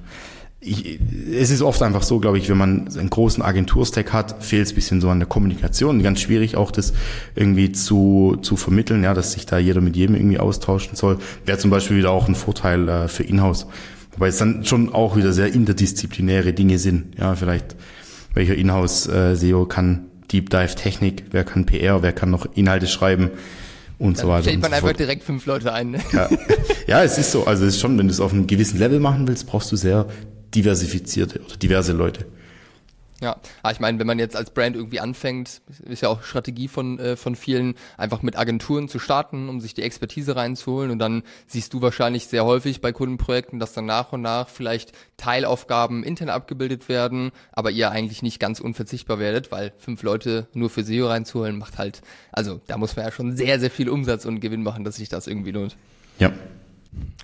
ich, 0.60 0.98
es 1.32 1.50
ist 1.50 1.62
oft 1.62 1.82
einfach 1.82 2.02
so, 2.02 2.18
glaube 2.18 2.38
ich, 2.38 2.48
wenn 2.48 2.58
man 2.58 2.88
einen 2.88 3.10
großen 3.10 3.42
Agenturstack 3.42 4.12
hat, 4.12 4.42
fehlt 4.42 4.66
es 4.66 4.72
bisschen 4.72 5.00
so 5.00 5.08
an 5.08 5.20
der 5.20 5.28
Kommunikation. 5.28 6.02
Ganz 6.02 6.20
schwierig 6.20 6.56
auch 6.56 6.72
das 6.72 6.94
irgendwie 7.36 7.70
zu, 7.70 8.38
zu 8.42 8.56
vermitteln, 8.56 9.04
ja, 9.04 9.14
dass 9.14 9.32
sich 9.32 9.46
da 9.46 9.58
jeder 9.58 9.80
mit 9.80 9.94
jedem 9.94 10.16
irgendwie 10.16 10.38
austauschen 10.38 10.96
soll. 10.96 11.18
Wäre 11.44 11.58
zum 11.58 11.70
Beispiel 11.70 11.98
wieder 11.98 12.10
auch 12.10 12.26
ein 12.26 12.34
Vorteil 12.34 12.88
äh, 12.88 13.08
für 13.08 13.22
Inhouse. 13.22 13.66
Wobei 14.12 14.28
es 14.28 14.38
dann 14.38 14.64
schon 14.64 14.92
auch 14.92 15.16
wieder 15.16 15.32
sehr 15.32 15.52
interdisziplinäre 15.52 16.52
Dinge 16.52 16.78
sind. 16.80 17.16
Ja, 17.18 17.36
vielleicht 17.36 17.76
welcher 18.34 18.56
Inhouse-SEO 18.56 19.62
äh, 19.62 19.68
kann 19.68 20.06
Deep 20.32 20.50
Dive 20.50 20.74
Technik, 20.74 21.24
wer 21.30 21.44
kann 21.44 21.66
PR, 21.66 22.02
wer 22.02 22.12
kann 22.12 22.30
noch 22.30 22.46
Inhalte 22.54 22.86
schreiben 22.88 23.30
und 23.98 24.18
dann 24.18 24.22
so 24.22 24.28
weiter. 24.28 24.42
Stellt 24.42 24.60
man 24.60 24.70
so 24.70 24.76
einfach 24.76 24.88
fort. 24.88 24.98
direkt 24.98 25.22
fünf 25.22 25.46
Leute 25.46 25.72
ein. 25.72 25.92
Ne? 25.92 26.00
Ja. 26.12 26.28
ja, 26.86 27.04
es 27.04 27.16
ist 27.16 27.30
so. 27.30 27.46
Also 27.46 27.64
es 27.64 27.76
ist 27.76 27.80
schon, 27.80 27.96
wenn 27.96 28.08
du 28.08 28.12
es 28.12 28.20
auf 28.20 28.32
einem 28.32 28.46
gewissen 28.46 28.78
Level 28.78 29.00
machen 29.00 29.26
willst, 29.28 29.46
brauchst 29.46 29.70
du 29.72 29.76
sehr 29.76 30.06
diversifizierte 30.54 31.40
oder 31.40 31.56
diverse 31.56 31.92
Leute. 31.92 32.26
Ja, 33.20 33.32
aber 33.32 33.42
ah, 33.64 33.72
ich 33.72 33.80
meine, 33.80 33.98
wenn 33.98 34.06
man 34.06 34.20
jetzt 34.20 34.36
als 34.36 34.50
Brand 34.50 34.76
irgendwie 34.76 35.00
anfängt, 35.00 35.60
ist 35.88 36.02
ja 36.02 36.08
auch 36.08 36.22
Strategie 36.22 36.68
von, 36.68 37.00
äh, 37.00 37.16
von 37.16 37.34
vielen, 37.34 37.74
einfach 37.96 38.22
mit 38.22 38.38
Agenturen 38.38 38.88
zu 38.88 39.00
starten, 39.00 39.48
um 39.48 39.60
sich 39.60 39.74
die 39.74 39.82
Expertise 39.82 40.36
reinzuholen. 40.36 40.92
Und 40.92 41.00
dann 41.00 41.24
siehst 41.48 41.74
du 41.74 41.82
wahrscheinlich 41.82 42.28
sehr 42.28 42.44
häufig 42.44 42.80
bei 42.80 42.92
Kundenprojekten, 42.92 43.58
dass 43.58 43.72
dann 43.72 43.86
nach 43.86 44.12
und 44.12 44.22
nach 44.22 44.48
vielleicht 44.48 44.92
Teilaufgaben 45.16 46.04
intern 46.04 46.28
abgebildet 46.28 46.88
werden, 46.88 47.32
aber 47.50 47.72
ihr 47.72 47.90
eigentlich 47.90 48.22
nicht 48.22 48.38
ganz 48.38 48.60
unverzichtbar 48.60 49.18
werdet, 49.18 49.50
weil 49.50 49.72
fünf 49.78 50.04
Leute 50.04 50.46
nur 50.52 50.70
für 50.70 50.84
SEO 50.84 51.08
reinzuholen, 51.08 51.58
macht 51.58 51.76
halt, 51.76 52.02
also 52.30 52.60
da 52.68 52.78
muss 52.78 52.94
man 52.94 53.04
ja 53.04 53.10
schon 53.10 53.36
sehr, 53.36 53.58
sehr 53.58 53.72
viel 53.72 53.88
Umsatz 53.88 54.26
und 54.26 54.38
Gewinn 54.38 54.62
machen, 54.62 54.84
dass 54.84 54.94
sich 54.94 55.08
das 55.08 55.26
irgendwie 55.26 55.50
lohnt. 55.50 55.76
Ja, 56.20 56.32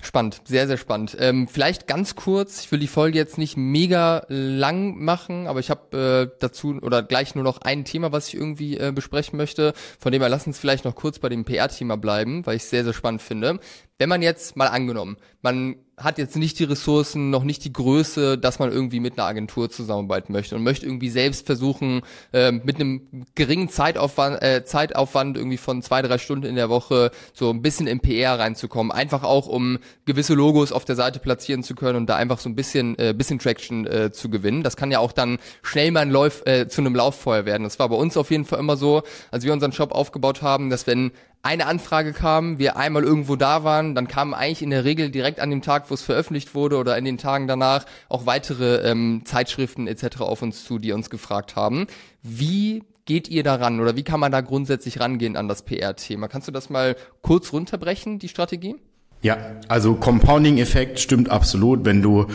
Spannend, 0.02 0.42
sehr, 0.44 0.66
sehr 0.66 0.76
spannend. 0.76 1.16
Ähm, 1.18 1.48
vielleicht 1.48 1.86
ganz 1.86 2.14
kurz, 2.14 2.60
ich 2.60 2.70
will 2.70 2.78
die 2.78 2.86
Folge 2.86 3.16
jetzt 3.16 3.38
nicht 3.38 3.56
mega 3.56 4.26
lang 4.28 4.98
machen, 5.02 5.46
aber 5.46 5.60
ich 5.60 5.70
habe 5.70 6.30
äh, 6.30 6.36
dazu 6.40 6.78
oder 6.82 7.02
gleich 7.02 7.34
nur 7.34 7.42
noch 7.42 7.62
ein 7.62 7.84
Thema, 7.84 8.12
was 8.12 8.28
ich 8.28 8.34
irgendwie 8.34 8.76
äh, 8.76 8.92
besprechen 8.94 9.36
möchte. 9.36 9.72
Von 9.98 10.12
dem 10.12 10.20
her 10.20 10.28
lass 10.28 10.46
uns 10.46 10.58
vielleicht 10.58 10.84
noch 10.84 10.94
kurz 10.94 11.18
bei 11.18 11.30
dem 11.30 11.44
PR-Thema 11.44 11.96
bleiben, 11.96 12.44
weil 12.46 12.56
ich 12.56 12.62
es 12.64 12.70
sehr, 12.70 12.84
sehr 12.84 12.92
spannend 12.92 13.22
finde. 13.22 13.58
Wenn 13.98 14.08
man 14.08 14.22
jetzt 14.22 14.56
mal 14.56 14.68
angenommen, 14.68 15.16
man 15.40 15.76
hat 15.96 16.18
jetzt 16.18 16.36
nicht 16.36 16.58
die 16.58 16.64
Ressourcen, 16.64 17.30
noch 17.30 17.44
nicht 17.44 17.64
die 17.64 17.72
Größe, 17.72 18.36
dass 18.36 18.58
man 18.58 18.72
irgendwie 18.72 19.00
mit 19.00 19.16
einer 19.16 19.28
Agentur 19.28 19.70
zusammenarbeiten 19.70 20.32
möchte 20.32 20.56
und 20.56 20.62
möchte 20.62 20.86
irgendwie 20.86 21.08
selbst 21.08 21.46
versuchen, 21.46 22.02
äh, 22.32 22.50
mit 22.50 22.76
einem 22.76 23.02
geringen 23.34 23.68
Zeitaufwand, 23.68 24.42
äh, 24.42 24.64
Zeitaufwand 24.64 25.36
irgendwie 25.36 25.56
von 25.56 25.82
zwei, 25.82 26.02
drei 26.02 26.18
Stunden 26.18 26.46
in 26.46 26.56
der 26.56 26.68
Woche 26.68 27.10
so 27.32 27.50
ein 27.50 27.62
bisschen 27.62 27.86
im 27.86 28.00
PR 28.00 28.38
reinzukommen. 28.38 28.90
Einfach 28.90 29.22
auch, 29.22 29.46
um 29.46 29.78
gewisse 30.04 30.34
Logos 30.34 30.72
auf 30.72 30.84
der 30.84 30.96
Seite 30.96 31.20
platzieren 31.20 31.62
zu 31.62 31.74
können 31.74 31.96
und 31.96 32.06
da 32.06 32.16
einfach 32.16 32.40
so 32.40 32.48
ein 32.48 32.56
bisschen, 32.56 32.98
äh, 32.98 33.14
bisschen 33.16 33.38
Traction 33.38 33.86
äh, 33.86 34.10
zu 34.10 34.28
gewinnen. 34.28 34.62
Das 34.62 34.76
kann 34.76 34.90
ja 34.90 34.98
auch 34.98 35.12
dann 35.12 35.38
schnell 35.62 35.92
mal 35.92 36.00
ein 36.00 36.10
Lauf, 36.10 36.44
äh, 36.46 36.66
zu 36.66 36.80
einem 36.80 36.96
Lauffeuer 36.96 37.44
werden. 37.44 37.62
Das 37.62 37.78
war 37.78 37.88
bei 37.88 37.96
uns 37.96 38.16
auf 38.16 38.30
jeden 38.30 38.44
Fall 38.44 38.58
immer 38.58 38.76
so, 38.76 39.02
als 39.30 39.44
wir 39.44 39.52
unseren 39.52 39.72
Shop 39.72 39.92
aufgebaut 39.92 40.42
haben, 40.42 40.70
dass 40.70 40.86
wenn 40.86 41.12
eine 41.44 41.66
Anfrage 41.66 42.14
kam, 42.14 42.58
wir 42.58 42.78
einmal 42.78 43.04
irgendwo 43.04 43.36
da 43.36 43.64
waren, 43.64 43.94
dann 43.94 44.08
kamen 44.08 44.32
eigentlich 44.32 44.62
in 44.62 44.70
der 44.70 44.84
Regel 44.84 45.10
direkt 45.10 45.40
an 45.40 45.50
dem 45.50 45.60
Tag, 45.60 45.90
wo 45.90 45.94
es 45.94 46.00
veröffentlicht 46.00 46.54
wurde 46.54 46.78
oder 46.78 46.96
in 46.96 47.04
den 47.04 47.18
Tagen 47.18 47.46
danach 47.46 47.84
auch 48.08 48.24
weitere 48.24 48.76
ähm, 48.90 49.22
Zeitschriften 49.26 49.86
etc. 49.86 50.22
auf 50.22 50.40
uns 50.40 50.64
zu, 50.64 50.78
die 50.78 50.92
uns 50.92 51.10
gefragt 51.10 51.54
haben. 51.54 51.86
Wie 52.22 52.82
geht 53.04 53.28
ihr 53.28 53.42
daran 53.42 53.78
oder 53.78 53.94
wie 53.94 54.04
kann 54.04 54.20
man 54.20 54.32
da 54.32 54.40
grundsätzlich 54.40 55.00
rangehen 55.00 55.36
an 55.36 55.46
das 55.46 55.62
PR-Thema? 55.62 56.28
Kannst 56.28 56.48
du 56.48 56.52
das 56.52 56.70
mal 56.70 56.96
kurz 57.20 57.52
runterbrechen, 57.52 58.18
die 58.18 58.28
Strategie? 58.28 58.76
Ja, 59.20 59.36
also 59.68 59.94
Compounding-Effekt 59.96 60.98
stimmt 60.98 61.28
absolut. 61.28 61.84
Wenn 61.84 62.00
du 62.00 62.26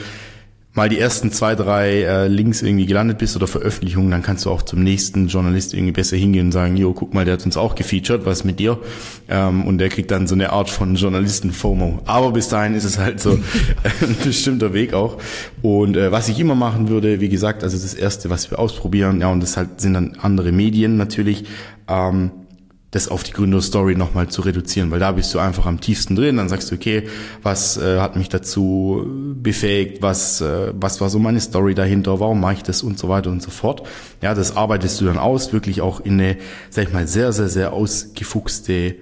mal 0.74 0.88
die 0.88 1.00
ersten 1.00 1.32
zwei, 1.32 1.56
drei 1.56 2.04
äh, 2.04 2.28
Links 2.28 2.62
irgendwie 2.62 2.86
gelandet 2.86 3.18
bist 3.18 3.36
oder 3.36 3.48
Veröffentlichungen, 3.48 4.12
dann 4.12 4.22
kannst 4.22 4.46
du 4.46 4.52
auch 4.52 4.62
zum 4.62 4.84
nächsten 4.84 5.28
Journalist 5.28 5.74
irgendwie 5.74 5.92
besser 5.92 6.16
hingehen 6.16 6.48
und 6.48 6.52
sagen, 6.52 6.78
jo, 6.78 6.94
guck 6.94 7.14
mal, 7.14 7.26
der 7.26 7.34
hat 7.36 7.46
uns 7.46 7.58
auch 7.58 7.74
gefeatured, 7.74 8.26
was 8.26 8.44
mit 8.44 8.60
dir? 8.60 8.78
Ähm, 9.28 9.66
und 9.66 9.80
der 9.80 9.90
kriegt 9.90 10.12
dann 10.12 10.28
so 10.28 10.36
eine 10.36 10.52
Art 10.52 10.70
von 10.70 10.96
Journalisten-FOMO. 10.96 12.04
Aber 12.06 12.32
bis 12.32 12.50
dahin 12.50 12.76
ist 12.76 12.84
es 12.84 13.00
halt 13.00 13.20
so 13.20 13.32
ein 14.02 14.16
bestimmter 14.24 14.74
Weg 14.74 14.94
auch. 14.94 15.18
Und 15.64 15.98
äh, 15.98 16.12
was 16.12 16.30
ich 16.30 16.40
immer 16.40 16.56
machen 16.56 16.88
würde, 16.88 17.20
wie 17.20 17.30
gesagt, 17.30 17.64
also 17.64 17.78
das 17.78 17.96
Erste, 17.96 18.30
was 18.30 18.52
wir 18.52 18.60
ausprobieren, 18.60 19.22
ja, 19.22 19.32
und 19.32 19.42
das 19.42 19.58
halt 19.58 19.82
sind 19.82 19.96
dann 19.96 20.18
andere 20.22 20.52
Medien 20.52 20.98
natürlich, 20.98 21.46
ähm, 21.88 22.32
das 22.92 23.08
auf 23.08 23.24
die 23.24 23.34
Gründerstory 23.34 23.96
nochmal 23.96 24.30
zu 24.30 24.42
reduzieren, 24.42 24.90
weil 24.90 25.00
da 25.00 25.12
bist 25.12 25.34
du 25.34 25.40
einfach 25.40 25.66
am 25.68 25.80
tiefsten 25.80 26.16
drin, 26.16 26.38
dann 26.38 26.50
sagst 26.50 26.72
du, 26.72 26.76
okay, 26.76 27.04
was 27.44 27.78
äh, 27.78 28.00
hat 28.00 28.16
mich 28.16 28.30
dazu 28.30 29.06
befähigt, 29.36 30.02
was, 30.02 30.42
äh, 30.42 30.74
was 30.74 31.00
war 31.00 31.10
so 31.10 31.20
meine 31.20 31.40
Story 31.40 31.76
dahinter, 31.76 32.20
warum 32.20 32.40
mache 32.40 32.54
ich 32.54 32.64
das 32.64 32.82
und 32.82 32.98
so 32.98 33.08
weiter 33.08 33.30
und 33.30 33.44
so 33.44 33.52
fort. 33.52 33.84
Ja, 34.22 34.34
das 34.34 34.58
arbeitest 34.58 35.00
du 35.02 35.06
dann 35.06 35.20
aus, 35.20 35.54
wirklich 35.54 35.82
auch 35.82 36.00
in 36.00 36.14
eine, 36.14 36.38
sag 36.72 36.88
ich 36.88 36.94
mal, 36.94 37.08
sehr, 37.08 37.32
sehr, 37.32 37.50
sehr 37.50 37.74
ausgefuchste 37.74 38.96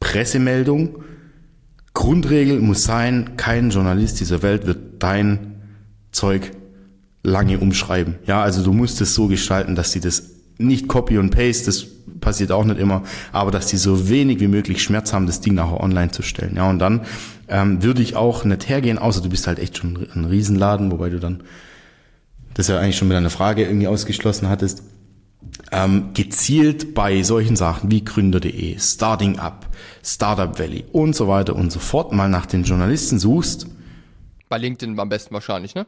Pressemeldung. 0.00 1.04
Grundregel 1.92 2.60
muss 2.60 2.84
sein, 2.84 3.36
kein 3.36 3.70
Journalist 3.70 4.20
dieser 4.20 4.42
Welt 4.42 4.66
wird 4.66 5.02
dein 5.02 5.62
Zeug 6.10 6.52
lange 7.22 7.58
umschreiben. 7.58 8.14
Ja, 8.24 8.42
also 8.42 8.62
du 8.62 8.72
musst 8.72 9.00
es 9.00 9.14
so 9.14 9.26
gestalten, 9.26 9.74
dass 9.74 9.92
sie 9.92 10.00
das 10.00 10.37
nicht 10.58 10.88
Copy 10.88 11.18
und 11.18 11.30
Paste, 11.30 11.66
das 11.66 11.86
passiert 12.20 12.52
auch 12.52 12.64
nicht 12.64 12.78
immer, 12.80 13.02
aber 13.32 13.50
dass 13.50 13.66
die 13.66 13.76
so 13.76 14.08
wenig 14.08 14.40
wie 14.40 14.48
möglich 14.48 14.82
Schmerz 14.82 15.12
haben, 15.12 15.26
das 15.26 15.40
Ding 15.40 15.54
nachher 15.54 15.80
online 15.80 16.10
zu 16.10 16.22
stellen. 16.22 16.56
Ja, 16.56 16.68
und 16.68 16.78
dann 16.78 17.02
ähm, 17.48 17.82
würde 17.82 18.02
ich 18.02 18.16
auch 18.16 18.44
nicht 18.44 18.68
hergehen, 18.68 18.98
außer 18.98 19.22
du 19.22 19.28
bist 19.28 19.46
halt 19.46 19.58
echt 19.58 19.78
schon 19.78 20.08
ein 20.14 20.24
Riesenladen, 20.24 20.90
wobei 20.90 21.10
du 21.10 21.20
dann 21.20 21.42
das 22.54 22.66
ja 22.68 22.78
eigentlich 22.78 22.96
schon 22.96 23.08
mit 23.08 23.16
einer 23.16 23.30
Frage 23.30 23.64
irgendwie 23.64 23.86
ausgeschlossen 23.86 24.48
hattest. 24.48 24.82
ähm, 25.70 26.10
gezielt 26.14 26.94
bei 26.94 27.22
solchen 27.22 27.56
Sachen 27.56 27.90
wie 27.90 28.04
Gründer.de, 28.04 28.78
Starting 28.78 29.38
Up, 29.38 29.66
Startup 30.02 30.58
Valley 30.58 30.84
und 30.92 31.14
so 31.14 31.28
weiter 31.28 31.54
und 31.56 31.70
so 31.70 31.78
fort 31.78 32.12
mal 32.12 32.28
nach 32.28 32.46
den 32.46 32.64
Journalisten 32.64 33.18
suchst. 33.18 33.66
Bei 34.48 34.58
LinkedIn 34.58 34.98
am 34.98 35.08
besten 35.08 35.34
wahrscheinlich, 35.34 35.74
ne? 35.74 35.86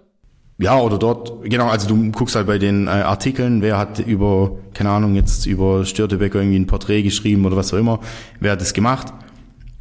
Ja, 0.60 0.78
oder 0.78 0.98
dort, 0.98 1.42
genau, 1.44 1.68
also 1.68 1.88
du 1.88 2.12
guckst 2.12 2.36
halt 2.36 2.46
bei 2.46 2.58
den 2.58 2.86
äh, 2.86 2.90
Artikeln, 2.90 3.62
wer 3.62 3.78
hat 3.78 3.98
über, 3.98 4.58
keine 4.74 4.90
Ahnung, 4.90 5.14
jetzt 5.14 5.46
über 5.46 5.86
Störtebecker 5.86 6.38
irgendwie 6.38 6.58
ein 6.58 6.66
Porträt 6.66 7.02
geschrieben 7.02 7.46
oder 7.46 7.56
was 7.56 7.72
auch 7.72 7.78
immer, 7.78 8.00
wer 8.40 8.52
hat 8.52 8.60
das 8.60 8.74
gemacht, 8.74 9.10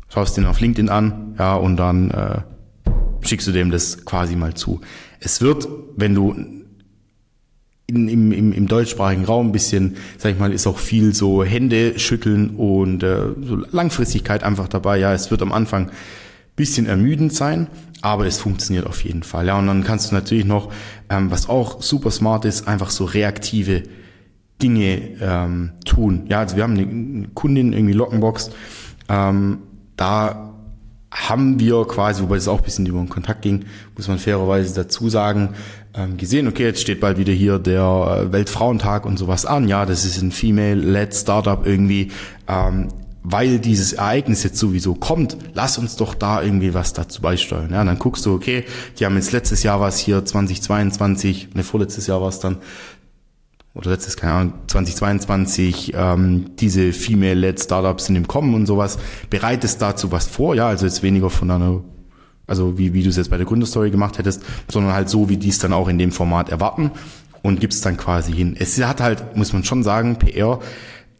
schaust 0.07 0.37
den 0.37 0.45
auf 0.45 0.61
LinkedIn 0.61 0.87
an, 0.87 1.35
ja, 1.37 1.55
und 1.55 1.75
dann 1.75 2.11
äh, 2.11 2.37
schickst 3.19 3.45
du 3.47 3.51
dem 3.51 3.71
das 3.71 4.05
quasi 4.05 4.37
mal 4.37 4.53
zu. 4.53 4.79
Es 5.19 5.41
wird, 5.41 5.67
wenn 5.97 6.15
du 6.15 6.33
in, 7.87 8.07
im, 8.07 8.31
im, 8.31 8.53
im 8.53 8.67
deutschsprachigen 8.69 9.25
Raum 9.25 9.47
ein 9.47 9.51
bisschen, 9.51 9.97
sag 10.17 10.31
ich 10.31 10.39
mal, 10.39 10.53
ist 10.53 10.65
auch 10.65 10.77
viel 10.77 11.13
so 11.13 11.43
Hände 11.43 11.99
schütteln 11.99 12.51
und 12.51 13.03
äh, 13.03 13.17
so 13.41 13.57
Langfristigkeit 13.71 14.43
einfach 14.43 14.69
dabei. 14.69 14.97
Ja, 14.97 15.11
es 15.13 15.29
wird 15.29 15.41
am 15.41 15.51
Anfang 15.51 15.91
bisschen 16.59 16.87
ermüdend 16.87 17.33
sein, 17.33 17.67
aber 18.01 18.27
es 18.27 18.37
funktioniert 18.37 18.85
auf 18.85 19.03
jeden 19.03 19.23
Fall. 19.23 19.47
Ja, 19.47 19.57
und 19.57 19.67
dann 19.67 19.83
kannst 19.83 20.11
du 20.11 20.15
natürlich 20.15 20.45
noch, 20.45 20.71
ähm, 21.09 21.31
was 21.31 21.47
auch 21.47 21.81
super 21.81 22.11
smart 22.11 22.43
ist, 22.43 22.67
einfach 22.67 22.89
so 22.89 23.05
reaktive 23.05 23.83
Dinge 24.61 24.99
ähm, 25.21 25.71
tun. 25.85 26.25
Ja, 26.27 26.39
also 26.39 26.57
wir 26.57 26.63
haben 26.63 26.77
eine 26.77 27.27
Kundin 27.29 27.71
irgendwie 27.71 27.93
Lockenbox, 27.93 28.51
ähm, 29.07 29.59
da 29.95 30.53
haben 31.11 31.59
wir 31.59 31.87
quasi, 31.87 32.21
wobei 32.21 32.35
es 32.35 32.47
auch 32.47 32.59
ein 32.59 32.63
bisschen 32.63 32.85
über 32.85 32.99
den 32.99 33.09
Kontakt 33.09 33.41
ging, 33.41 33.65
muss 33.95 34.07
man 34.07 34.19
fairerweise 34.19 34.75
dazu 34.75 35.09
sagen, 35.09 35.55
ähm, 35.95 36.17
gesehen, 36.17 36.47
okay, 36.47 36.63
jetzt 36.63 36.81
steht 36.81 36.99
bald 36.99 37.17
wieder 37.17 37.33
hier 37.33 37.57
der 37.57 38.27
äh, 38.27 38.31
Weltfrauentag 38.31 39.05
und 39.05 39.17
sowas 39.17 39.45
an. 39.45 39.67
Ja, 39.67 39.85
das 39.85 40.05
ist 40.05 40.21
ein 40.21 40.31
Female-led 40.31 41.15
Startup 41.15 41.65
irgendwie. 41.65 42.11
Ähm, 42.47 42.89
weil 43.23 43.59
dieses 43.59 43.93
Ereignis 43.93 44.43
jetzt 44.43 44.57
sowieso 44.57 44.95
kommt, 44.95 45.37
lass 45.53 45.77
uns 45.77 45.95
doch 45.95 46.15
da 46.15 46.41
irgendwie 46.41 46.73
was 46.73 46.93
dazu 46.93 47.21
beisteuern. 47.21 47.71
Ja, 47.71 47.83
dann 47.83 47.99
guckst 47.99 48.25
du, 48.25 48.33
okay, 48.33 48.63
die 48.97 49.05
haben 49.05 49.15
jetzt 49.15 49.31
letztes 49.31 49.63
Jahr 49.63 49.81
was 49.81 49.99
hier 49.99 50.23
2022, 50.23 51.49
ne, 51.53 51.63
vorletztes 51.63 52.07
Jahr 52.07 52.21
war 52.21 52.29
es 52.29 52.39
dann, 52.39 52.57
oder 53.73 53.91
letztes, 53.91 54.17
keine 54.17 54.33
Ahnung, 54.33 54.53
2022, 54.67 55.93
ähm, 55.95 56.51
diese 56.59 56.93
Female-led 56.93 57.59
Startups 57.59 58.05
sind 58.05 58.15
im 58.15 58.27
Kommen 58.27 58.53
und 58.53 58.65
sowas, 58.65 58.97
bereitest 59.29 59.81
dazu 59.81 60.11
was 60.11 60.27
vor, 60.27 60.55
ja, 60.55 60.67
also 60.67 60.85
jetzt 60.85 61.03
weniger 61.03 61.29
von 61.29 61.51
einer, 61.51 61.83
also 62.47 62.77
wie, 62.77 62.93
wie 62.93 63.03
du 63.03 63.09
es 63.09 63.17
jetzt 63.17 63.29
bei 63.29 63.37
der 63.37 63.45
Gründerstory 63.45 63.91
gemacht 63.91 64.17
hättest, 64.17 64.43
sondern 64.71 64.93
halt 64.93 65.09
so, 65.09 65.29
wie 65.29 65.37
die 65.37 65.49
es 65.49 65.59
dann 65.59 65.73
auch 65.73 65.87
in 65.87 65.97
dem 65.97 66.11
Format 66.11 66.49
erwarten 66.49 66.91
und 67.41 67.59
gibst 67.59 67.85
dann 67.85 67.97
quasi 67.97 68.33
hin. 68.33 68.55
Es 68.57 68.81
hat 68.83 69.01
halt, 69.01 69.35
muss 69.35 69.53
man 69.53 69.63
schon 69.63 69.83
sagen, 69.83 70.17
PR, 70.17 70.59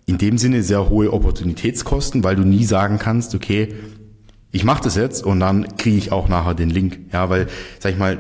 in 0.09 0.17
dem 0.17 0.39
Sinne 0.39 0.63
sehr 0.63 0.89
hohe 0.89 1.13
Opportunitätskosten, 1.13 2.23
weil 2.23 2.35
du 2.35 2.41
nie 2.41 2.65
sagen 2.65 2.97
kannst, 2.97 3.35
okay, 3.35 3.75
ich 4.51 4.63
mache 4.63 4.83
das 4.83 4.95
jetzt 4.95 5.23
und 5.23 5.39
dann 5.39 5.77
kriege 5.77 5.97
ich 5.97 6.11
auch 6.11 6.27
nachher 6.27 6.55
den 6.55 6.71
Link. 6.71 6.99
Ja, 7.13 7.29
weil, 7.29 7.45
sag 7.77 7.91
ich 7.91 7.99
mal, 7.99 8.17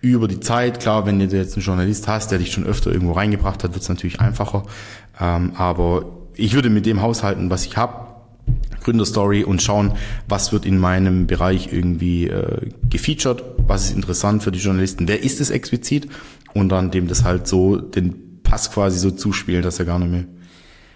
über 0.00 0.28
die 0.28 0.38
Zeit, 0.38 0.78
klar, 0.78 1.06
wenn 1.06 1.18
du 1.18 1.26
jetzt 1.36 1.54
einen 1.54 1.64
Journalist 1.64 2.06
hast, 2.06 2.30
der 2.30 2.38
dich 2.38 2.52
schon 2.52 2.64
öfter 2.64 2.92
irgendwo 2.92 3.12
reingebracht 3.12 3.64
hat, 3.64 3.72
wird 3.72 3.82
es 3.82 3.88
natürlich 3.88 4.20
einfacher. 4.20 4.62
Ähm, 5.20 5.52
aber 5.56 6.04
ich 6.34 6.54
würde 6.54 6.70
mit 6.70 6.86
dem 6.86 7.02
haushalten, 7.02 7.50
was 7.50 7.66
ich 7.66 7.76
habe, 7.76 8.06
Gründerstory 8.84 9.42
und 9.42 9.60
schauen, 9.60 9.94
was 10.28 10.52
wird 10.52 10.64
in 10.64 10.78
meinem 10.78 11.26
Bereich 11.26 11.72
irgendwie 11.72 12.28
äh, 12.28 12.68
gefeatured, 12.88 13.42
was 13.66 13.86
ist 13.86 13.96
interessant 13.96 14.44
für 14.44 14.52
die 14.52 14.60
Journalisten, 14.60 15.08
wer 15.08 15.24
ist 15.24 15.40
es 15.40 15.50
explizit 15.50 16.08
und 16.54 16.68
dann 16.68 16.92
dem 16.92 17.08
das 17.08 17.24
halt 17.24 17.48
so 17.48 17.76
den 17.76 18.42
Pass 18.44 18.70
quasi 18.70 18.98
so 19.00 19.10
zuspielen, 19.10 19.62
dass 19.62 19.80
er 19.80 19.86
gar 19.86 19.98
nicht 19.98 20.10
mehr 20.12 20.24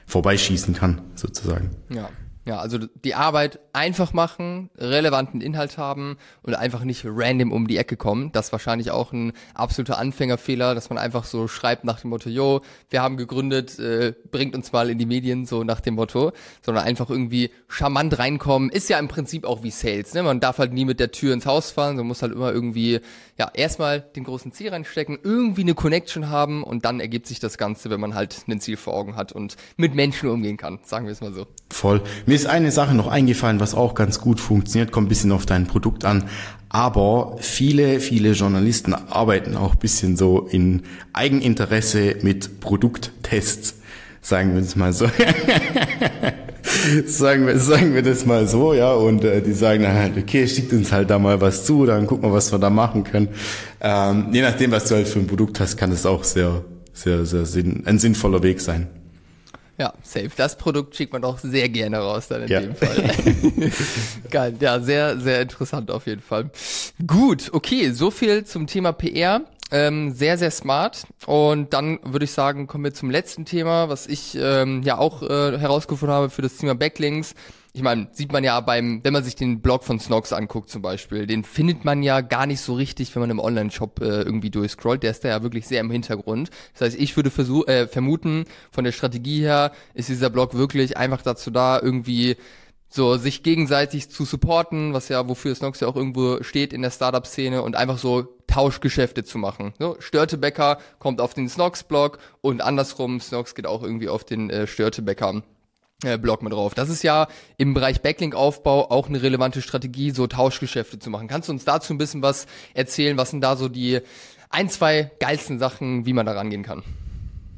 vorbeischießen 0.07 0.75
kann, 0.75 1.01
sozusagen. 1.14 1.71
Ja. 1.88 2.09
Ja, 2.47 2.59
also 2.59 2.79
die 2.79 3.15
Arbeit 3.15 3.59
einfach 3.73 4.13
machen, 4.13 4.69
relevanten 4.77 5.41
Inhalt 5.41 5.79
haben 5.79 6.19
und 6.43 6.55
einfach 6.55 6.85
nicht 6.85 7.03
random 7.07 7.53
um 7.53 7.67
die 7.67 7.79
Ecke 7.79 7.97
kommen. 7.97 8.33
Das 8.33 8.47
ist 8.47 8.53
wahrscheinlich 8.53 8.91
auch 8.91 9.13
ein 9.13 9.33
absoluter 9.55 9.99
Anfängerfehler, 9.99 10.75
dass 10.75 10.91
man 10.91 10.99
einfach 10.99 11.25
so 11.25 11.49
schreibt 11.49 11.85
nach 11.85 12.01
dem 12.01 12.11
Motto, 12.11 12.29
yo, 12.29 12.61
wir 12.91 13.01
haben 13.01 13.17
gegründet, 13.17 13.79
äh, 13.79 14.13
bringt 14.31 14.55
uns 14.55 14.73
mal 14.73 14.91
in 14.91 14.99
die 14.99 15.07
Medien, 15.07 15.47
so 15.47 15.65
nach 15.65 15.81
dem 15.81 15.95
Motto, 15.95 16.33
sondern 16.61 16.85
einfach 16.85 17.09
irgendwie 17.09 17.51
charmant 17.67 18.19
reinkommen. 18.19 18.69
Ist 18.69 18.91
ja 18.91 18.99
im 18.99 19.09
Prinzip 19.09 19.47
auch 19.47 19.63
wie 19.63 19.71
Sales, 19.71 20.13
ne? 20.13 20.23
Man 20.23 20.41
darf 20.41 20.59
halt 20.59 20.75
nie 20.75 20.85
mit 20.85 21.01
der 21.01 21.13
Tür 21.13 21.33
ins 21.33 21.47
Haus 21.47 21.71
fahren, 21.71 21.97
man 21.97 22.07
muss 22.07 22.21
halt 22.21 22.33
immer 22.33 22.53
irgendwie, 22.53 23.01
ja, 23.39 23.51
erstmal 23.55 24.01
den 24.01 24.25
großen 24.25 24.53
Ziel 24.53 24.69
reinstecken, 24.69 25.19
irgendwie 25.23 25.63
eine 25.63 25.75
Connection 25.75 26.29
haben 26.29 26.63
und 26.63 26.85
dann 26.85 27.01
ergibt 27.01 27.27
sich 27.27 27.41
das 27.41 27.57
Ganze, 27.57 27.89
wenn 27.89 28.01
man 28.01 28.15
halt 28.15 28.45
ein 28.49 28.61
Ziel 28.61 28.77
vor 28.77 28.93
Augen 28.93 29.17
hat 29.17 29.33
und 29.33 29.57
mit 29.79 29.95
Menschen 29.95 30.29
umgehen 30.29 30.59
kann, 30.59 30.81
sagen 30.85 31.07
wir 31.07 31.13
es 31.13 31.23
mal 31.23 31.33
so. 31.33 31.47
Voll. 31.71 32.03
Mir 32.27 32.34
ist 32.35 32.47
eine 32.47 32.70
Sache 32.70 32.94
noch 32.94 33.07
eingefallen, 33.07 33.61
was 33.61 33.75
auch 33.75 33.94
ganz 33.94 34.20
gut 34.20 34.40
funktioniert, 34.40 34.92
kommt 34.92 35.07
ein 35.07 35.09
bisschen 35.09 35.33
auf 35.33 35.47
dein 35.47 35.66
Produkt 35.66 36.05
an. 36.05 36.25
Aber 36.68 37.37
viele, 37.40 38.01
viele 38.01 38.33
Journalisten 38.33 38.94
arbeiten 38.94 39.57
auch 39.57 39.75
ein 39.75 39.79
bisschen 39.79 40.16
so 40.16 40.47
in 40.51 40.83
Eigeninteresse 41.12 42.16
mit 42.23 42.61
Produkttests, 42.61 43.77
sagen 44.20 44.55
wir 44.55 44.62
es 44.62 44.75
mal 44.75 44.92
so. 44.92 45.07
sagen 47.07 47.47
wir, 47.47 47.59
sagen 47.59 47.94
wir 47.94 48.03
das 48.03 48.27
mal 48.27 48.49
so, 48.49 48.75
ja, 48.75 48.92
und 48.92 49.25
äh, 49.25 49.40
die 49.40 49.53
sagen 49.53 49.85
dann 49.85 49.94
halt, 49.94 50.18
okay, 50.18 50.49
schickt 50.49 50.73
uns 50.73 50.92
halt 50.92 51.11
da 51.11 51.18
mal 51.18 51.40
was 51.40 51.64
zu, 51.64 51.87
dann 51.87 52.07
gucken 52.07 52.29
wir, 52.29 52.33
was 52.33 52.53
wir 52.53 52.59
da 52.59 52.70
machen 52.70 53.05
können. 53.05 53.29
Ähm, 53.81 54.29
je 54.33 54.42
nachdem, 54.42 54.73
was 54.73 54.88
du 54.88 54.97
halt 54.97 55.07
für 55.07 55.20
ein 55.20 55.27
Produkt 55.27 55.61
hast, 55.61 55.77
kann 55.77 55.92
es 55.92 56.07
auch 56.07 56.25
sehr, 56.25 56.64
sehr, 56.92 57.25
sehr 57.25 57.47
sinn, 57.47 57.85
ein 57.87 57.99
sinnvoller 57.99 58.42
Weg 58.42 58.61
sein. 58.61 58.88
Ja, 59.79 59.93
safe. 60.03 60.31
Das 60.37 60.57
Produkt 60.57 60.95
schickt 60.95 61.13
man 61.13 61.23
doch 61.23 61.39
sehr 61.39 61.69
gerne 61.69 61.99
raus 61.99 62.29
dann 62.29 62.43
in 62.43 62.49
ja. 62.49 62.61
dem 62.61 62.77
Fall. 62.77 63.11
Geil. 64.31 64.55
Ja, 64.61 64.79
sehr, 64.81 65.19
sehr 65.19 65.43
interessant 65.43 65.91
auf 65.91 66.07
jeden 66.07 66.23
Fall. 66.23 66.51
Gut, 67.07 67.51
okay, 67.53 67.91
so 67.91 68.11
viel 68.11 68.45
zum 68.45 68.67
Thema 68.67 68.93
PR. 68.93 69.43
Ähm, 69.73 70.13
sehr, 70.13 70.39
sehr 70.39 70.53
smart. 70.53 71.05
Und 71.27 71.73
dann 71.73 71.99
würde 72.05 72.25
ich 72.25 72.33
sagen, 72.33 72.69
kommen 72.69 72.85
wir 72.85 72.95
zum 72.95 73.11
letzten 73.11 73.45
Thema, 73.45 73.89
was 73.89 74.07
ich 74.07 74.39
ähm, 74.41 74.83
ja 74.85 74.99
auch 74.99 75.23
äh, 75.23 75.59
herausgefunden 75.59 76.15
habe 76.15 76.31
für 76.31 76.43
das 76.43 76.57
Thema 76.57 76.75
Backlinks 76.77 77.35
ich 77.77 77.83
meine, 77.83 78.07
sieht 78.13 78.33
man 78.33 78.45
ja 78.45 78.61
beim, 78.61 79.03
wenn 79.03 79.13
man 79.13 79.25
sich 79.25 79.35
den 79.35 79.61
Blog 79.61 79.83
von 79.83 79.99
Snox 79.99 80.33
anguckt 80.33 80.71
zum 80.71 80.81
Beispiel, 80.81 81.27
den 81.27 81.43
findet 81.43 81.85
man 81.85 82.05
ja 82.05 82.21
gar 82.21 82.47
nicht 82.47 82.61
so 82.61 82.75
richtig, 82.75 83.13
wenn 83.15 83.21
man 83.21 83.31
im 83.31 83.41
Online-Shop 83.41 84.01
äh, 84.01 84.23
irgendwie 84.23 84.51
durchscrollt. 84.51 85.03
Der 85.03 85.11
ist 85.11 85.25
da 85.25 85.29
ja 85.29 85.43
wirklich 85.43 85.67
sehr 85.67 85.81
im 85.81 85.91
Hintergrund. 85.91 86.51
Das 86.73 86.83
heißt, 86.83 86.97
ich 86.97 87.17
würde 87.17 87.33
versuch, 87.33 87.67
äh, 87.67 87.89
vermuten, 87.89 88.45
von 88.71 88.85
der 88.85 88.93
Strategie 88.93 89.41
her 89.41 89.73
ist 89.93 90.09
dieser 90.09 90.31
Blog 90.31 90.55
wirklich 90.55 90.97
einfach 90.97 91.23
dazu 91.23 91.51
da, 91.51 91.81
irgendwie 91.83 92.37
so 92.89 93.17
sich 93.17 93.43
gegenseitig 93.43 94.09
zu 94.09 94.25
supporten, 94.25 94.95
was 94.95 95.09
ja, 95.09 95.29
wofür 95.29 95.53
Snox 95.53 95.81
ja 95.81 95.89
auch 95.89 95.97
irgendwo 95.97 96.45
steht 96.45 96.73
in 96.73 96.81
der 96.81 96.93
Startup-Szene 96.93 97.61
und 97.63 97.75
einfach 97.75 97.99
so 97.99 98.37
Tauschgeschäfte 98.47 99.25
zu 99.25 99.37
machen. 99.37 99.75
So, 99.81 99.97
Störtebecker 99.99 100.79
kommt 101.01 101.21
auf 101.21 101.35
den 101.35 101.49
Snox-Blog 101.49 102.19
und 102.41 102.63
andersrum, 102.63 103.19
Snox 103.19 103.57
geht 103.57 103.67
auch 103.67 103.83
irgendwie 103.83 104.09
auf 104.09 104.23
den 104.23 104.49
äh, 104.49 104.69
Störtebecker 104.69 105.43
Blog 106.19 106.43
mit 106.43 106.53
drauf. 106.53 106.75
Das 106.75 106.88
ist 106.88 107.03
ja 107.03 107.29
im 107.57 107.75
Bereich 107.75 108.03
Backlink-Aufbau 108.03 108.90
auch 108.90 109.09
eine 109.09 109.23
relevante 109.23 109.62
Strategie, 109.62 110.11
so 110.11 110.27
Tauschgeschäfte 110.27 110.99
zu 110.99 111.11
machen. 111.11 111.29
Kannst 111.29 111.49
du 111.49 111.53
uns 111.53 111.64
dazu 111.64 111.93
ein 111.93 111.99
bisschen 111.99 112.23
was 112.23 112.47
erzählen? 112.75 113.17
Was 113.17 113.31
sind 113.31 113.40
da 113.40 113.57
so 113.57 113.69
die 113.69 114.01
ein, 114.51 114.69
zwei 114.69 115.11
geilsten 115.19 115.59
Sachen, 115.59 116.07
wie 116.07 116.12
man 116.12 116.27
da 116.27 116.33
rangehen 116.33 116.62
kann? 116.62 116.83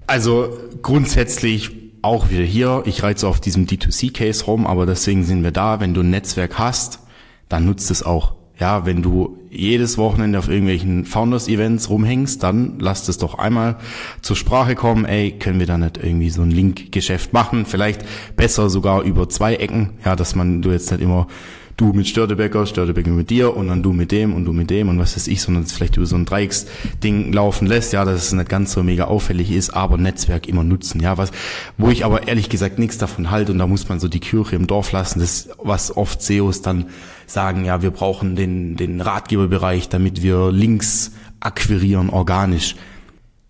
Also 0.07 0.57
grundsätzlich 0.83 1.71
auch 2.03 2.31
wieder 2.31 2.45
hier, 2.45 2.83
ich 2.87 3.03
reize 3.03 3.27
auf 3.27 3.41
diesem 3.41 3.67
D2C-Case 3.67 4.45
rum, 4.45 4.67
aber 4.67 4.87
deswegen 4.87 5.25
sind 5.25 5.43
wir 5.43 5.51
da. 5.51 5.81
Wenn 5.81 5.95
du 5.95 6.03
ein 6.03 6.11
Netzwerk 6.11 6.59
hast, 6.59 7.01
dann 7.49 7.67
nutzt 7.67 7.91
es 7.91 8.03
auch 8.03 8.35
ja, 8.59 8.87
wenn 8.87 9.03
du 9.03 9.39
jedes 9.51 9.99
Wochenende 9.99 10.39
auf 10.39 10.49
irgendwelchen 10.49 11.05
Founders-Events 11.05 11.91
rumhängst, 11.91 12.43
dann 12.43 12.79
lass 12.79 13.09
es 13.09 13.19
doch 13.19 13.39
einmal 13.39 13.77
zur 14.23 14.37
Sprache 14.37 14.75
kommen, 14.75 15.05
ey, 15.05 15.33
können 15.33 15.61
wir 15.61 15.67
da 15.67 15.77
nicht 15.79 15.99
irgendwie 15.99 16.31
so 16.31 16.43
ein 16.43 16.51
Link-Geschäft 16.51 17.33
machen? 17.33 17.67
Vielleicht 17.67 18.05
besser 18.37 18.71
sogar 18.71 19.03
über 19.03 19.29
zwei 19.29 19.57
Ecken, 19.57 19.95
ja, 20.05 20.17
dass 20.17 20.35
man, 20.35 20.63
du 20.63 20.71
jetzt 20.71 20.91
nicht 20.91 21.03
immer 21.03 21.27
du 21.77 21.93
mit 21.93 22.09
Störtebecker, 22.09 22.65
Störtebecker 22.65 23.11
mit 23.11 23.29
dir 23.29 23.55
und 23.55 23.69
dann 23.69 23.83
du 23.83 23.93
mit 23.93 24.11
dem 24.11 24.35
und 24.35 24.45
du 24.47 24.53
mit 24.53 24.71
dem 24.71 24.89
und 24.89 24.99
was 24.99 25.15
weiß 25.15 25.29
ich, 25.29 25.43
sondern 25.43 25.65
es 25.65 25.73
vielleicht 25.73 25.97
über 25.97 26.07
so 26.07 26.17
ein 26.17 26.25
Dreiecksding 26.25 27.33
laufen 27.33 27.67
lässt, 27.67 27.93
ja, 27.93 28.05
dass 28.05 28.23
es 28.23 28.33
nicht 28.33 28.49
ganz 28.49 28.73
so 28.73 28.83
mega 28.83 29.05
auffällig 29.05 29.51
ist, 29.51 29.71
aber 29.71 29.99
Netzwerk 29.99 30.49
immer 30.49 30.65
nutzen, 30.65 31.01
ja, 31.01 31.19
was, 31.19 31.33
wo 31.77 31.91
ich 31.91 32.05
aber 32.05 32.29
ehrlich 32.29 32.49
gesagt 32.49 32.79
nichts 32.79 32.97
davon 32.97 33.31
halte 33.31 33.53
und 33.53 33.59
da 33.59 33.67
muss 33.67 33.89
man 33.89 34.01
so 34.01 34.09
die 34.09 34.21
Kirche 34.21 34.57
im 34.57 34.67
Dorf 34.67 34.93
lassen, 34.93 35.21
das, 35.21 35.51
was 35.59 35.95
oft 35.95 36.23
SEOs 36.23 36.63
dann 36.63 36.87
sagen, 37.27 37.65
ja, 37.65 37.83
wir 37.83 37.91
brauchen 37.91 38.37
den, 38.37 38.77
den 38.77 39.01
Ratgeberbereich, 39.01 39.89
damit 39.89 40.23
wir 40.23 40.51
Links 40.53 41.13
akquirieren 41.41 42.09
organisch. 42.09 42.77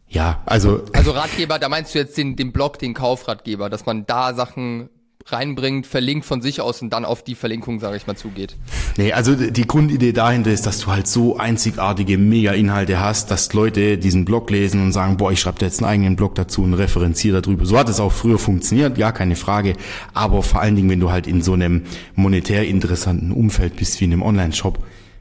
Ja, 0.08 0.40
also. 0.46 0.84
Also 0.92 1.10
Ratgeber, 1.10 1.58
da 1.58 1.68
meinst 1.68 1.94
du 1.94 1.98
jetzt 1.98 2.16
den, 2.16 2.36
den 2.36 2.52
Blog, 2.52 2.78
den 2.78 2.94
Kaufratgeber, 2.94 3.68
dass 3.68 3.86
man 3.86 4.06
da 4.06 4.34
Sachen 4.34 4.88
reinbringt, 5.26 5.86
verlinkt 5.86 6.24
von 6.24 6.40
sich 6.40 6.60
aus 6.60 6.82
und 6.82 6.90
dann 6.90 7.04
auf 7.04 7.22
die 7.24 7.34
Verlinkung, 7.34 7.80
sage 7.80 7.96
ich 7.96 8.06
mal, 8.06 8.16
zugeht. 8.16 8.56
Nee, 8.96 9.12
also 9.12 9.34
die 9.34 9.66
Grundidee 9.66 10.12
dahinter 10.12 10.52
ist, 10.52 10.66
dass 10.66 10.78
du 10.78 10.86
halt 10.86 11.06
so 11.06 11.36
einzigartige 11.36 12.16
Mega-Inhalte 12.16 13.00
hast, 13.00 13.30
dass 13.30 13.52
Leute 13.52 13.98
diesen 13.98 14.24
Blog 14.24 14.50
lesen 14.50 14.82
und 14.82 14.92
sagen, 14.92 15.16
boah, 15.16 15.32
ich 15.32 15.40
schreibe 15.40 15.64
jetzt 15.64 15.80
einen 15.80 15.90
eigenen 15.90 16.16
Blog 16.16 16.34
dazu 16.36 16.62
und 16.62 16.74
referenziere 16.74 17.42
darüber. 17.42 17.66
So 17.66 17.78
hat 17.78 17.88
es 17.88 18.00
auch 18.00 18.12
früher 18.12 18.38
funktioniert, 18.38 18.98
ja, 18.98 19.12
keine 19.12 19.36
Frage. 19.36 19.74
Aber 20.14 20.42
vor 20.42 20.60
allen 20.60 20.76
Dingen, 20.76 20.90
wenn 20.90 21.00
du 21.00 21.10
halt 21.10 21.26
in 21.26 21.42
so 21.42 21.54
einem 21.54 21.82
monetär 22.14 22.66
interessanten 22.66 23.32
Umfeld 23.32 23.76
bist 23.76 24.00
wie 24.00 24.04
in 24.04 24.12
einem 24.12 24.22
Online-Shop, 24.22 24.78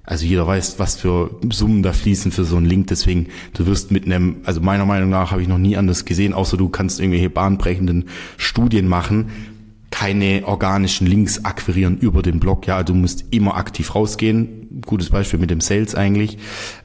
also 0.07 0.25
jeder 0.25 0.45
weiß, 0.45 0.77
was 0.77 0.97
für 0.97 1.31
Summen 1.51 1.81
da 1.81 1.91
fließen 1.91 2.31
für 2.31 2.45
so 2.45 2.57
einen 2.57 2.67
Link. 2.67 2.87
Deswegen, 2.87 3.27
du 3.53 3.65
wirst 3.65 3.89
mit 3.89 4.05
einem, 4.05 4.37
also 4.43 4.61
meiner 4.61 4.85
Meinung 4.85 5.09
nach 5.09 5.31
habe 5.31 5.41
ich 5.41 5.47
noch 5.47 5.57
nie 5.57 5.77
anders 5.77 6.05
gesehen, 6.05 6.33
außer 6.33 6.57
du 6.57 6.69
kannst 6.69 6.99
irgendwelche 6.99 7.31
bahnbrechenden 7.31 8.09
Studien 8.37 8.87
machen, 8.87 9.31
keine 9.95 10.45
organischen 10.45 11.07
Links 11.07 11.45
akquirieren 11.45 11.97
über 11.97 12.21
den 12.21 12.41
Blog. 12.41 12.67
Ja, 12.67 12.83
du 12.83 12.93
musst 12.93 13.23
immer 13.31 13.55
aktiv 13.55 13.95
rausgehen. 13.95 14.81
Gutes 14.85 15.09
Beispiel 15.09 15.39
mit 15.39 15.51
dem 15.51 15.61
Sales 15.61 15.95
eigentlich. 15.95 16.37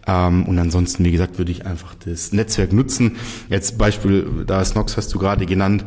Ähm, 0.06 0.46
und 0.46 0.56
ansonsten, 0.60 1.04
wie 1.04 1.10
gesagt, 1.10 1.36
würde 1.36 1.50
ich 1.50 1.66
einfach 1.66 1.96
das 1.96 2.32
Netzwerk 2.32 2.72
nutzen. 2.72 3.16
Jetzt 3.48 3.78
Beispiel, 3.78 4.44
da 4.46 4.64
Snox 4.64 4.96
hast 4.96 5.12
du 5.12 5.18
gerade 5.18 5.44
genannt 5.44 5.84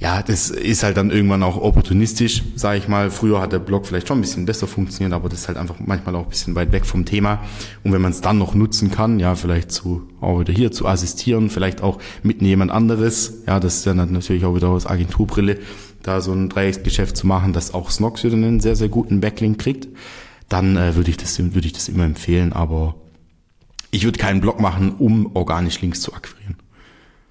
ja, 0.00 0.22
das 0.22 0.50
ist 0.50 0.84
halt 0.84 0.96
dann 0.96 1.10
irgendwann 1.10 1.42
auch 1.42 1.56
opportunistisch, 1.56 2.44
sage 2.54 2.78
ich 2.78 2.86
mal. 2.86 3.10
Früher 3.10 3.40
hat 3.40 3.52
der 3.52 3.58
Blog 3.58 3.84
vielleicht 3.84 4.06
schon 4.06 4.18
ein 4.18 4.20
bisschen 4.20 4.46
besser 4.46 4.68
funktioniert, 4.68 5.12
aber 5.12 5.28
das 5.28 5.40
ist 5.40 5.48
halt 5.48 5.58
einfach 5.58 5.74
manchmal 5.84 6.14
auch 6.14 6.22
ein 6.22 6.28
bisschen 6.28 6.54
weit 6.54 6.70
weg 6.70 6.86
vom 6.86 7.04
Thema. 7.04 7.40
Und 7.82 7.92
wenn 7.92 8.00
man 8.00 8.12
es 8.12 8.20
dann 8.20 8.38
noch 8.38 8.54
nutzen 8.54 8.92
kann, 8.92 9.18
ja, 9.18 9.34
vielleicht 9.34 9.72
zu 9.72 10.08
auch 10.20 10.38
wieder 10.38 10.52
hier 10.52 10.70
zu 10.70 10.86
assistieren, 10.86 11.50
vielleicht 11.50 11.82
auch 11.82 11.98
mit 12.22 12.42
jemand 12.42 12.70
anderes, 12.70 13.42
ja, 13.48 13.58
das 13.58 13.78
ist 13.78 13.86
dann 13.88 14.12
natürlich 14.12 14.44
auch 14.44 14.54
wieder 14.54 14.68
aus 14.68 14.86
Agenturbrille, 14.86 15.58
da 16.02 16.20
so 16.20 16.32
ein 16.32 16.48
Dreiecksgeschäft 16.48 17.16
zu 17.16 17.26
machen, 17.26 17.52
dass 17.52 17.74
auch 17.74 17.90
Snox 17.90 18.24
wieder 18.24 18.34
einen 18.34 18.60
sehr, 18.60 18.76
sehr 18.76 18.88
guten 18.88 19.20
Backlink 19.20 19.58
kriegt, 19.58 19.88
dann 20.48 20.76
äh, 20.76 20.94
würde 20.96 21.10
ich 21.10 21.16
das 21.16 21.38
würde 21.38 21.66
ich 21.66 21.72
das 21.72 21.88
immer 21.88 22.04
empfehlen, 22.04 22.52
aber 22.52 22.94
ich 23.90 24.04
würde 24.04 24.18
keinen 24.18 24.40
Blog 24.40 24.60
machen, 24.60 24.94
um 24.98 25.34
organisch 25.34 25.80
Links 25.80 26.00
zu 26.00 26.12
akquirieren. 26.14 26.56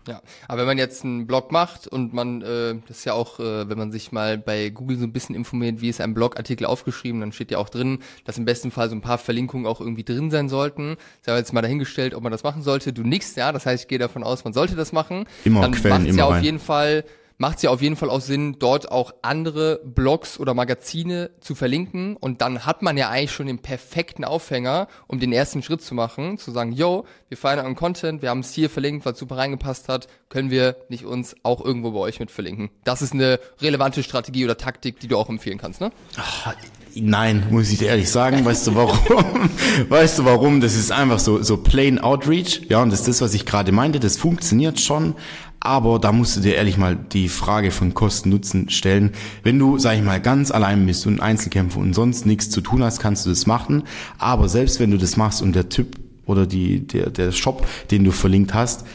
Ja, 0.07 0.21
aber 0.47 0.59
wenn 0.59 0.67
man 0.67 0.77
jetzt 0.77 1.03
einen 1.03 1.27
Blog 1.27 1.51
macht 1.51 1.85
und 1.85 2.13
man, 2.13 2.41
äh, 2.41 2.75
das 2.87 2.99
ist 2.99 3.05
ja 3.05 3.13
auch, 3.13 3.39
äh, 3.39 3.69
wenn 3.69 3.77
man 3.77 3.91
sich 3.91 4.11
mal 4.11 4.37
bei 4.37 4.69
Google 4.69 4.97
so 4.97 5.03
ein 5.03 5.11
bisschen 5.11 5.35
informiert, 5.35 5.81
wie 5.81 5.89
ist 5.89 5.99
ein 5.99 6.13
Blogartikel 6.13 6.65
aufgeschrieben, 6.65 7.19
dann 7.19 7.33
steht 7.33 7.51
ja 7.51 7.57
auch 7.57 7.69
drin, 7.69 7.99
dass 8.23 8.37
im 8.37 8.45
besten 8.45 8.71
Fall 8.71 8.89
so 8.89 8.95
ein 8.95 9.01
paar 9.01 9.17
Verlinkungen 9.17 9.65
auch 9.65 9.81
irgendwie 9.81 10.05
drin 10.05 10.31
sein 10.31 10.47
sollten. 10.47 10.95
Ich 11.21 11.27
habe 11.27 11.37
jetzt 11.37 11.51
mal 11.51 11.61
dahingestellt, 11.61 12.15
ob 12.15 12.23
man 12.23 12.31
das 12.31 12.43
machen 12.43 12.61
sollte. 12.61 12.93
Du 12.93 13.03
nix, 13.03 13.35
ja, 13.35 13.51
das 13.51 13.65
heißt, 13.65 13.83
ich 13.83 13.87
gehe 13.89 13.99
davon 13.99 14.23
aus, 14.23 14.45
man 14.45 14.53
sollte 14.53 14.75
das 14.75 14.93
machen. 14.93 15.25
Immer 15.43 15.61
dann 15.61 15.73
Quellen, 15.73 16.05
immer 16.05 16.17
ja 16.19 16.27
rein. 16.27 16.37
auf 16.37 16.43
jeden 16.43 16.59
Fall 16.59 17.03
macht 17.37 17.57
es 17.57 17.63
ja 17.63 17.69
auf 17.69 17.81
jeden 17.81 17.95
Fall 17.95 18.09
auch 18.09 18.21
Sinn, 18.21 18.57
dort 18.59 18.91
auch 18.91 19.13
andere 19.21 19.79
Blogs 19.83 20.39
oder 20.39 20.53
Magazine 20.53 21.29
zu 21.39 21.55
verlinken. 21.55 22.15
Und 22.17 22.41
dann 22.41 22.65
hat 22.65 22.81
man 22.81 22.97
ja 22.97 23.09
eigentlich 23.09 23.31
schon 23.31 23.47
den 23.47 23.59
perfekten 23.59 24.23
Aufhänger, 24.23 24.87
um 25.07 25.19
den 25.19 25.31
ersten 25.31 25.61
Schritt 25.61 25.81
zu 25.81 25.93
machen, 25.93 26.37
zu 26.37 26.51
sagen, 26.51 26.71
yo, 26.71 27.05
wir 27.29 27.37
feiern 27.37 27.59
euren 27.59 27.75
Content, 27.75 28.21
wir 28.21 28.29
haben 28.29 28.39
es 28.39 28.53
hier 28.53 28.69
verlinkt, 28.69 29.05
weil 29.05 29.15
super 29.15 29.37
reingepasst 29.37 29.87
hat, 29.89 30.07
können 30.29 30.49
wir 30.49 30.77
nicht 30.89 31.05
uns 31.05 31.35
auch 31.43 31.63
irgendwo 31.63 31.91
bei 31.91 31.99
euch 31.99 32.19
mit 32.19 32.31
verlinken. 32.31 32.69
Das 32.83 33.01
ist 33.01 33.13
eine 33.13 33.39
relevante 33.61 34.03
Strategie 34.03 34.43
oder 34.43 34.57
Taktik, 34.57 34.99
die 34.99 35.07
du 35.07 35.17
auch 35.17 35.29
empfehlen 35.29 35.57
kannst, 35.57 35.79
ne? 35.79 35.91
Ach, 36.17 36.55
nein, 36.95 37.47
muss 37.51 37.71
ich 37.71 37.79
dir 37.79 37.89
ehrlich 37.89 38.09
sagen. 38.09 38.43
Weißt 38.45 38.67
du 38.67 38.75
warum? 38.75 39.49
weißt 39.89 40.19
du 40.19 40.25
warum? 40.25 40.61
Das 40.61 40.75
ist 40.75 40.91
einfach 40.91 41.19
so, 41.19 41.41
so 41.43 41.57
plain 41.57 41.99
Outreach. 41.99 42.61
Ja, 42.69 42.81
und 42.81 42.91
das 42.91 43.01
ist 43.01 43.07
das, 43.07 43.21
was 43.21 43.33
ich 43.33 43.45
gerade 43.45 43.71
meinte. 43.71 43.99
Das 43.99 44.17
funktioniert 44.17 44.79
schon. 44.79 45.15
Aber 45.59 45.99
da 45.99 46.11
musst 46.11 46.37
du 46.37 46.41
dir 46.41 46.55
ehrlich 46.55 46.77
mal 46.77 46.95
die 46.95 47.29
Frage 47.29 47.71
von 47.71 47.93
Kosten-Nutzen 47.93 48.69
stellen. 48.69 49.11
Wenn 49.43 49.59
du, 49.59 49.77
sag 49.79 49.97
ich 49.97 50.03
mal, 50.03 50.21
ganz 50.21 50.51
allein 50.51 50.85
bist 50.85 51.07
und 51.07 51.19
Einzelkämpfer 51.19 51.79
und 51.79 51.93
sonst 51.93 52.25
nichts 52.25 52.49
zu 52.49 52.61
tun 52.61 52.83
hast, 52.83 52.99
kannst 52.99 53.25
du 53.25 53.29
das 53.29 53.47
machen. 53.47 53.83
Aber 54.17 54.49
selbst 54.49 54.79
wenn 54.79 54.91
du 54.91 54.97
das 54.97 55.17
machst 55.17 55.41
und 55.41 55.55
der 55.55 55.69
Typ 55.69 55.97
oder 56.25 56.45
die, 56.45 56.85
der, 56.85 57.09
der 57.09 57.31
Shop, 57.31 57.65
den 57.89 58.03
du 58.03 58.11
verlinkt 58.11 58.53
hast, 58.53 58.85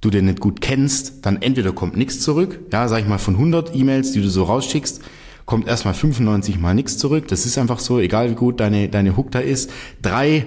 du 0.00 0.10
den 0.10 0.26
nicht 0.26 0.40
gut 0.40 0.60
kennst, 0.60 1.26
dann 1.26 1.42
entweder 1.42 1.72
kommt 1.72 1.96
nichts 1.96 2.20
zurück, 2.20 2.60
ja, 2.72 2.86
sag 2.88 3.00
ich 3.00 3.08
mal, 3.08 3.18
von 3.18 3.34
100 3.34 3.74
E-Mails, 3.74 4.12
die 4.12 4.22
du 4.22 4.28
so 4.28 4.44
rausschickst, 4.44 5.02
kommt 5.44 5.66
erstmal 5.66 5.94
95 5.94 6.58
mal 6.58 6.74
nichts 6.74 6.98
zurück. 6.98 7.26
Das 7.28 7.46
ist 7.46 7.58
einfach 7.58 7.80
so, 7.80 7.98
egal 7.98 8.30
wie 8.30 8.34
gut 8.34 8.60
deine, 8.60 8.88
deine 8.88 9.16
Hook 9.16 9.30
da 9.30 9.40
ist. 9.40 9.70
Drei 10.02 10.46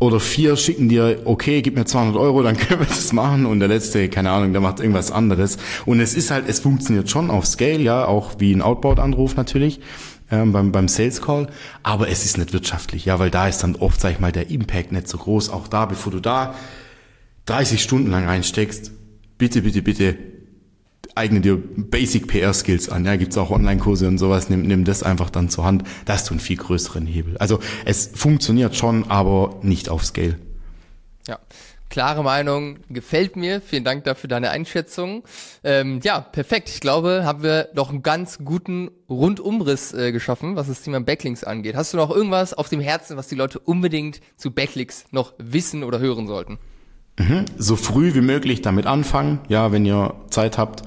oder 0.00 0.20
vier 0.20 0.56
schicken 0.56 0.88
dir, 0.88 1.22
okay, 1.24 1.60
gib 1.62 1.76
mir 1.76 1.84
200 1.84 2.16
Euro, 2.16 2.42
dann 2.42 2.56
können 2.58 2.80
wir 2.80 2.86
das 2.86 3.12
machen 3.12 3.46
und 3.46 3.60
der 3.60 3.68
letzte, 3.68 4.08
keine 4.08 4.30
Ahnung, 4.30 4.52
der 4.52 4.60
macht 4.60 4.80
irgendwas 4.80 5.10
anderes. 5.10 5.58
Und 5.86 6.00
es 6.00 6.14
ist 6.14 6.30
halt, 6.30 6.48
es 6.48 6.60
funktioniert 6.60 7.10
schon 7.10 7.30
auf 7.30 7.46
Scale, 7.46 7.80
ja, 7.80 8.04
auch 8.04 8.34
wie 8.38 8.52
ein 8.52 8.62
Outbound-Anruf 8.62 9.36
natürlich. 9.36 9.80
Ähm, 10.30 10.52
beim, 10.52 10.72
beim 10.72 10.88
Sales 10.88 11.22
Call, 11.22 11.46
aber 11.82 12.10
es 12.10 12.26
ist 12.26 12.36
nicht 12.36 12.52
wirtschaftlich, 12.52 13.06
ja, 13.06 13.18
weil 13.18 13.30
da 13.30 13.48
ist 13.48 13.62
dann 13.62 13.76
oft, 13.76 13.98
sag 13.98 14.12
ich 14.12 14.20
mal, 14.20 14.30
der 14.30 14.50
Impact 14.50 14.92
nicht 14.92 15.08
so 15.08 15.16
groß. 15.16 15.48
Auch 15.48 15.68
da, 15.68 15.86
bevor 15.86 16.12
du 16.12 16.20
da 16.20 16.54
30 17.46 17.82
Stunden 17.82 18.10
lang 18.10 18.26
reinsteckst, 18.26 18.92
bitte, 19.38 19.62
bitte, 19.62 19.80
bitte 19.80 20.18
eigne 21.18 21.40
dir 21.40 21.56
Basic 21.56 22.28
PR 22.28 22.54
Skills 22.54 22.88
an. 22.88 23.04
Ja, 23.04 23.16
gibt's 23.16 23.36
auch 23.36 23.50
Online-Kurse 23.50 24.08
und 24.08 24.18
sowas. 24.18 24.48
Nimm, 24.48 24.62
nimm 24.62 24.84
das 24.84 25.02
einfach 25.02 25.30
dann 25.30 25.50
zur 25.50 25.64
Hand. 25.64 25.84
Da 26.06 26.14
hast 26.14 26.28
du 26.30 26.34
einen 26.34 26.40
viel 26.40 26.56
größeren 26.56 27.06
Hebel. 27.06 27.36
Also 27.38 27.58
es 27.84 28.10
funktioniert 28.14 28.76
schon, 28.76 29.10
aber 29.10 29.56
nicht 29.62 29.88
auf 29.88 30.04
Scale. 30.04 30.38
Ja. 31.26 31.38
Klare 31.90 32.22
Meinung, 32.22 32.80
gefällt 32.90 33.36
mir. 33.36 33.62
Vielen 33.62 33.82
Dank 33.82 34.04
dafür 34.04 34.28
deine 34.28 34.50
Einschätzung. 34.50 35.24
Ähm, 35.64 36.00
ja, 36.02 36.20
perfekt. 36.20 36.68
Ich 36.68 36.80
glaube, 36.80 37.22
haben 37.24 37.42
wir 37.42 37.70
doch 37.74 37.88
einen 37.88 38.02
ganz 38.02 38.38
guten 38.44 38.90
Rundumriss 39.08 39.94
äh, 39.94 40.12
geschaffen, 40.12 40.54
was 40.54 40.66
das 40.66 40.82
Thema 40.82 41.00
Backlinks 41.00 41.44
angeht. 41.44 41.76
Hast 41.76 41.94
du 41.94 41.96
noch 41.96 42.10
irgendwas 42.10 42.52
auf 42.52 42.68
dem 42.68 42.80
Herzen, 42.80 43.16
was 43.16 43.28
die 43.28 43.36
Leute 43.36 43.58
unbedingt 43.58 44.20
zu 44.36 44.50
Backlinks 44.50 45.06
noch 45.12 45.32
wissen 45.38 45.82
oder 45.82 45.98
hören 45.98 46.26
sollten? 46.26 46.58
Mhm. 47.18 47.44
So 47.56 47.76
früh 47.76 48.14
wie 48.14 48.20
möglich 48.20 48.62
damit 48.62 48.86
anfangen. 48.86 49.40
Ja, 49.48 49.72
wenn 49.72 49.84
ihr 49.84 50.14
Zeit 50.30 50.56
habt, 50.56 50.82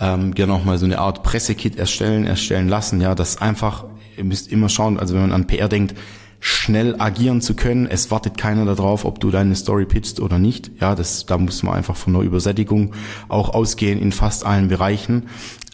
ähm, 0.00 0.34
gerne 0.34 0.54
auch 0.54 0.64
mal 0.64 0.78
so 0.78 0.86
eine 0.86 0.98
Art 0.98 1.22
Pressekit 1.22 1.76
erstellen, 1.76 2.24
erstellen 2.24 2.68
lassen. 2.68 3.00
Ja, 3.00 3.14
das 3.14 3.40
einfach, 3.40 3.84
ihr 4.16 4.24
müsst 4.24 4.50
immer 4.50 4.68
schauen, 4.68 4.98
also 4.98 5.14
wenn 5.14 5.22
man 5.22 5.32
an 5.32 5.46
PR 5.46 5.68
denkt, 5.68 5.94
schnell 6.40 7.00
agieren 7.00 7.40
zu 7.40 7.54
können. 7.54 7.86
Es 7.86 8.10
wartet 8.10 8.38
keiner 8.38 8.64
darauf, 8.64 9.04
ob 9.04 9.20
du 9.20 9.30
deine 9.30 9.54
Story 9.54 9.84
pitchst 9.84 10.20
oder 10.20 10.38
nicht. 10.38 10.70
Ja, 10.80 10.94
das, 10.94 11.26
da 11.26 11.38
muss 11.38 11.62
man 11.62 11.74
einfach 11.74 11.96
von 11.96 12.12
der 12.12 12.22
Übersättigung 12.22 12.92
auch 13.28 13.50
ausgehen 13.50 14.00
in 14.00 14.12
fast 14.12 14.44
allen 14.44 14.68
Bereichen. 14.68 15.24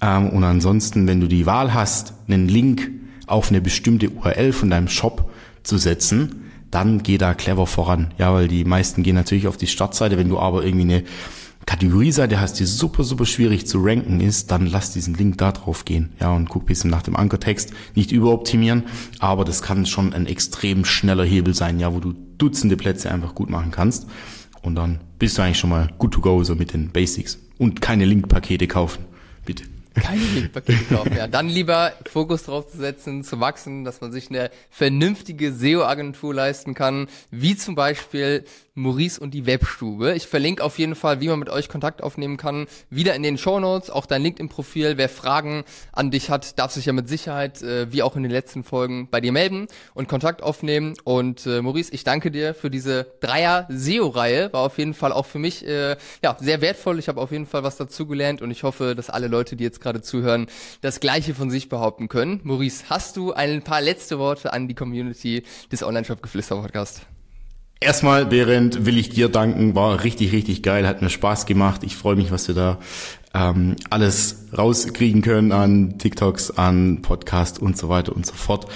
Ähm, 0.00 0.30
und 0.30 0.44
ansonsten, 0.44 1.06
wenn 1.06 1.20
du 1.20 1.28
die 1.28 1.46
Wahl 1.46 1.74
hast, 1.74 2.14
einen 2.28 2.48
Link 2.48 2.90
auf 3.26 3.50
eine 3.50 3.60
bestimmte 3.60 4.10
URL 4.10 4.52
von 4.52 4.70
deinem 4.70 4.88
Shop 4.88 5.30
zu 5.62 5.78
setzen, 5.78 6.41
dann 6.72 7.02
geh 7.04 7.18
da 7.18 7.35
clever 7.35 7.68
voran. 7.68 8.12
Ja, 8.18 8.35
weil 8.35 8.48
die 8.48 8.64
meisten 8.64 9.04
gehen 9.04 9.14
natürlich 9.14 9.46
auf 9.46 9.56
die 9.56 9.68
Startseite. 9.68 10.18
Wenn 10.18 10.28
du 10.28 10.38
aber 10.38 10.64
irgendwie 10.64 10.94
eine 10.94 11.04
Kategorieseite 11.66 12.40
hast, 12.40 12.58
die 12.58 12.64
super, 12.64 13.04
super 13.04 13.26
schwierig 13.26 13.66
zu 13.66 13.78
ranken 13.80 14.20
ist, 14.20 14.50
dann 14.50 14.66
lass 14.66 14.92
diesen 14.92 15.14
Link 15.14 15.38
da 15.38 15.52
drauf 15.52 15.85
gehen. 15.85 16.12
Ja, 16.18 16.35
und 16.35 16.48
guck 16.48 16.66
bisschen 16.66 16.90
nach 16.90 17.02
dem 17.02 17.14
Ankertext. 17.14 17.72
Nicht 17.94 18.11
überoptimieren, 18.11 18.85
aber 19.20 19.44
das 19.44 19.62
kann 19.62 19.87
schon 19.87 20.12
ein 20.12 20.26
extrem 20.26 20.85
schneller 20.85 21.24
Hebel 21.24 21.54
sein, 21.54 21.78
ja, 21.78 21.94
wo 21.94 22.00
du 22.00 22.14
Dutzende 22.38 22.76
Plätze 22.76 23.11
einfach 23.11 23.35
gut 23.35 23.50
machen 23.50 23.70
kannst. 23.70 24.08
Und 24.62 24.74
dann 24.74 25.00
bist 25.18 25.38
du 25.38 25.42
eigentlich 25.42 25.58
schon 25.58 25.70
mal 25.70 25.90
good 25.98 26.12
to 26.12 26.20
go, 26.20 26.42
so 26.42 26.54
mit 26.54 26.72
den 26.72 26.90
Basics. 26.90 27.38
Und 27.58 27.80
keine 27.80 28.06
Linkpakete 28.06 28.66
kaufen. 28.66 29.04
Bitte. 29.44 29.64
Keine 29.94 30.22
Linkpakete 30.22 30.85
kaufen, 30.94 31.16
ja. 31.16 31.26
Dann 31.26 31.48
lieber 31.48 31.92
Fokus 32.11 32.44
drauf 32.44 32.70
zu 32.70 32.78
setzen, 32.78 33.24
zu 33.24 33.40
wachsen, 33.40 33.85
dass 33.85 34.00
man 34.00 34.12
sich 34.12 34.31
eine 34.31 34.50
vernünftige 34.70 35.52
SEO-Agentur 35.52 36.35
leisten 36.35 36.74
kann, 36.74 37.09
wie 37.31 37.57
zum 37.57 37.74
Beispiel 37.74 38.44
Maurice 38.74 39.20
und 39.20 39.35
die 39.35 39.46
Webstube. 39.46 40.14
Ich 40.14 40.26
verlinke 40.26 40.64
auf 40.64 40.78
jeden 40.78 40.94
Fall, 40.94 41.20
wie 41.20 41.28
man 41.28 41.38
mit 41.38 41.50
euch 41.50 41.68
Kontakt 41.68 42.02
aufnehmen 42.02 42.38
kann, 42.38 42.66
wieder 42.88 43.14
in 43.14 43.22
den 43.22 43.37
Show 43.37 43.61
Notes, 43.61 43.90
auch 43.90 44.06
dein 44.06 44.22
LinkedIn-Profil. 44.22 44.96
Wer 44.96 45.11
Fragen 45.11 45.64
an 45.92 46.11
dich 46.11 46.30
hat, 46.30 46.58
darf 46.58 46.72
sich 46.72 46.87
ja 46.87 46.94
mit 46.94 47.08
Sicherheit, 47.08 47.62
äh, 47.62 47.92
wie 47.92 48.02
auch 48.02 48.16
in 48.16 48.22
den 48.22 48.32
letzten 48.32 48.64
Folgen, 48.64 49.08
bei 49.11 49.20
dir 49.20 49.32
melden 49.32 49.66
und 49.92 50.08
Kontakt 50.08 50.42
aufnehmen. 50.42 50.94
Und 51.04 51.46
äh, 51.46 51.61
Maurice, 51.61 51.92
ich 51.92 52.04
danke 52.04 52.30
dir 52.30 52.54
für 52.54 52.70
diese 52.70 53.12
Dreier-SEO-Reihe. 53.20 54.52
War 54.52 54.62
auf 54.62 54.78
jeden 54.78 54.94
Fall 54.94 55.12
auch 55.12 55.26
für 55.26 55.38
mich 55.38 55.66
äh, 55.66 55.96
ja 56.22 56.37
sehr 56.40 56.62
wertvoll. 56.62 56.98
Ich 56.98 57.08
habe 57.08 57.20
auf 57.20 57.30
jeden 57.30 57.46
Fall 57.46 57.62
was 57.64 57.76
dazugelernt 57.76 58.40
und 58.40 58.50
ich 58.50 58.62
hoffe, 58.62 58.94
dass 58.94 59.11
alle 59.11 59.28
Leute, 59.28 59.56
die 59.56 59.64
jetzt 59.64 59.80
gerade 59.82 60.00
zuhören, 60.00 60.46
das 60.80 61.00
Gleiche 61.00 61.35
von 61.35 61.50
sich 61.50 61.68
behaupten 61.68 62.08
können. 62.08 62.40
Maurice, 62.42 62.85
hast 62.88 63.18
du 63.18 63.32
ein 63.32 63.62
paar 63.62 63.82
letzte 63.82 64.18
Worte 64.18 64.52
an 64.52 64.66
die 64.66 64.74
Community 64.74 65.42
des 65.70 65.82
Online-Shop-Geflüster-Podcast? 65.82 67.12
Erstmal, 67.83 68.27
Berend, 68.27 68.87
will 68.87 68.97
ich 68.97 69.11
dir 69.11 69.29
danken. 69.29 69.75
War 69.75 70.05
richtig, 70.05 70.33
richtig 70.33 70.62
geil. 70.62 70.87
Hat 70.87 71.03
mir 71.03 71.11
Spaß 71.11 71.47
gemacht. 71.47 71.83
Ich 71.85 71.97
freue 71.97 72.16
mich, 72.16 72.31
was 72.31 72.47
wir 72.47 72.55
da 72.55 72.79
ähm, 73.35 73.77
alles 73.90 74.47
rauskriegen 74.57 75.23
können 75.23 75.53
an 75.53 75.99
TikToks, 75.99 76.53
an 76.53 77.03
Podcast 77.03 77.59
und 77.59 77.77
so 77.77 77.88
weiter 77.88 78.14
und 78.14 78.25
so 78.25 78.35
fort. 78.35 78.66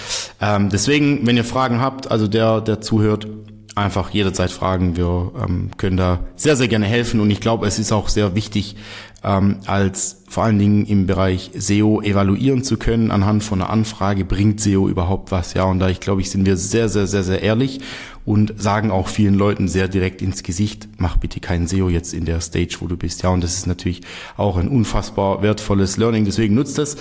Ähm, 0.40 0.71
deswegen, 0.71 1.27
wenn 1.27 1.37
ihr 1.37 1.45
Fragen 1.45 1.81
habt, 1.81 2.11
also 2.11 2.27
der, 2.27 2.61
der 2.61 2.81
zuhört, 2.81 3.29
einfach 3.76 4.10
jederzeit 4.10 4.50
fragen. 4.50 4.96
Wir 4.96 5.32
ähm, 5.38 5.70
können 5.76 5.96
da 5.96 6.20
sehr, 6.34 6.56
sehr 6.56 6.66
gerne 6.66 6.86
helfen 6.86 7.20
und 7.20 7.30
ich 7.30 7.40
glaube, 7.40 7.66
es 7.66 7.78
ist 7.78 7.92
auch 7.92 8.08
sehr 8.08 8.34
wichtig, 8.34 8.74
ähm, 9.22 9.58
als 9.66 10.24
vor 10.28 10.44
allen 10.44 10.58
Dingen 10.58 10.86
im 10.86 11.06
Bereich 11.06 11.50
SEO 11.54 12.00
evaluieren 12.00 12.64
zu 12.64 12.78
können 12.78 13.10
anhand 13.10 13.44
von 13.44 13.60
einer 13.60 13.70
Anfrage, 13.70 14.24
bringt 14.24 14.60
SEO 14.60 14.88
überhaupt 14.88 15.30
was? 15.30 15.54
Ja, 15.54 15.64
und 15.64 15.78
da 15.78 15.90
ich 15.90 16.00
glaube 16.00 16.22
ich, 16.22 16.30
sind 16.30 16.46
wir 16.46 16.56
sehr, 16.56 16.88
sehr, 16.88 17.06
sehr, 17.06 17.22
sehr 17.22 17.42
ehrlich 17.42 17.80
und 18.24 18.54
sagen 18.56 18.90
auch 18.90 19.08
vielen 19.08 19.34
Leuten 19.34 19.68
sehr 19.68 19.88
direkt 19.88 20.22
ins 20.22 20.42
Gesicht, 20.42 20.88
mach 20.96 21.18
bitte 21.18 21.40
kein 21.40 21.66
SEO 21.66 21.90
jetzt 21.90 22.14
in 22.14 22.24
der 22.24 22.40
Stage, 22.40 22.78
wo 22.80 22.86
du 22.86 22.96
bist. 22.96 23.22
Ja, 23.22 23.28
und 23.28 23.44
das 23.44 23.54
ist 23.54 23.66
natürlich 23.66 24.00
auch 24.38 24.56
ein 24.56 24.68
unfassbar 24.68 25.42
wertvolles 25.42 25.98
Learning, 25.98 26.24
deswegen 26.24 26.54
nutzt 26.54 26.78
das 26.78 26.96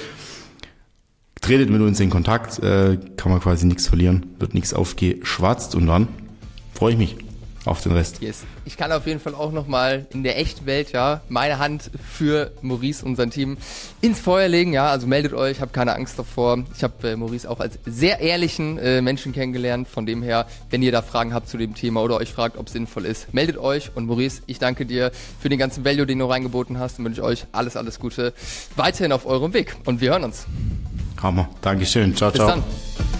tretet 1.41 1.69
mit 1.69 1.81
uns 1.81 1.99
in 1.99 2.09
Kontakt, 2.09 2.57
äh, 2.59 2.97
kann 3.17 3.31
man 3.31 3.39
quasi 3.39 3.67
nichts 3.67 3.87
verlieren, 3.87 4.25
wird 4.39 4.55
nichts 4.55 4.73
aufgeschwatzt 4.73 5.75
und 5.75 5.85
dann 5.85 6.07
freue 6.75 6.91
ich 6.93 6.97
mich 6.97 7.15
auf 7.65 7.81
den 7.81 7.93
Rest. 7.93 8.21
Yes. 8.21 8.43
Ich 8.63 8.77
kann 8.77 8.91
auf 8.91 9.07
jeden 9.07 9.19
Fall 9.19 9.33
auch 9.33 9.51
nochmal 9.51 10.05
in 10.13 10.23
der 10.23 10.37
echten 10.37 10.65
Welt, 10.65 10.91
ja, 10.91 11.21
meine 11.29 11.59
Hand 11.59 11.89
für 12.13 12.51
Maurice 12.61 13.03
und 13.03 13.15
sein 13.15 13.31
Team 13.31 13.57
ins 14.01 14.19
Feuer 14.19 14.47
legen, 14.47 14.73
ja, 14.73 14.87
also 14.89 15.07
meldet 15.07 15.33
euch, 15.33 15.61
habt 15.61 15.73
keine 15.73 15.95
Angst 15.95 16.19
davor. 16.19 16.63
Ich 16.75 16.83
habe 16.83 17.09
äh, 17.09 17.15
Maurice 17.15 17.49
auch 17.49 17.59
als 17.59 17.79
sehr 17.85 18.19
ehrlichen 18.19 18.77
äh, 18.77 19.01
Menschen 19.01 19.33
kennengelernt, 19.33 19.87
von 19.87 20.05
dem 20.05 20.21
her, 20.21 20.45
wenn 20.69 20.81
ihr 20.81 20.91
da 20.91 21.01
Fragen 21.01 21.33
habt 21.33 21.49
zu 21.49 21.57
dem 21.57 21.75
Thema 21.75 22.01
oder 22.03 22.17
euch 22.17 22.31
fragt, 22.31 22.57
ob 22.57 22.67
es 22.67 22.73
sinnvoll 22.73 23.05
ist, 23.05 23.33
meldet 23.33 23.57
euch 23.57 23.91
und 23.95 24.05
Maurice, 24.05 24.43
ich 24.45 24.59
danke 24.59 24.85
dir 24.85 25.11
für 25.39 25.49
den 25.49 25.59
ganzen 25.59 25.83
Value, 25.85 26.05
den 26.05 26.19
du 26.19 26.25
reingeboten 26.25 26.79
hast 26.79 26.99
und 26.99 27.05
wünsche 27.05 27.23
euch 27.23 27.45
alles, 27.51 27.75
alles 27.75 27.99
Gute 27.99 28.33
weiterhin 28.75 29.11
auf 29.11 29.25
eurem 29.25 29.53
Weg 29.53 29.75
und 29.85 30.01
wir 30.01 30.11
hören 30.11 30.23
uns. 30.23 30.45
Hammer. 31.21 31.49
Dankeschön. 31.61 32.15
Ciao, 32.15 32.29
Bis 32.29 32.39
ciao. 32.39 32.49
dann. 32.49 32.63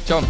Ciao. 0.05 0.21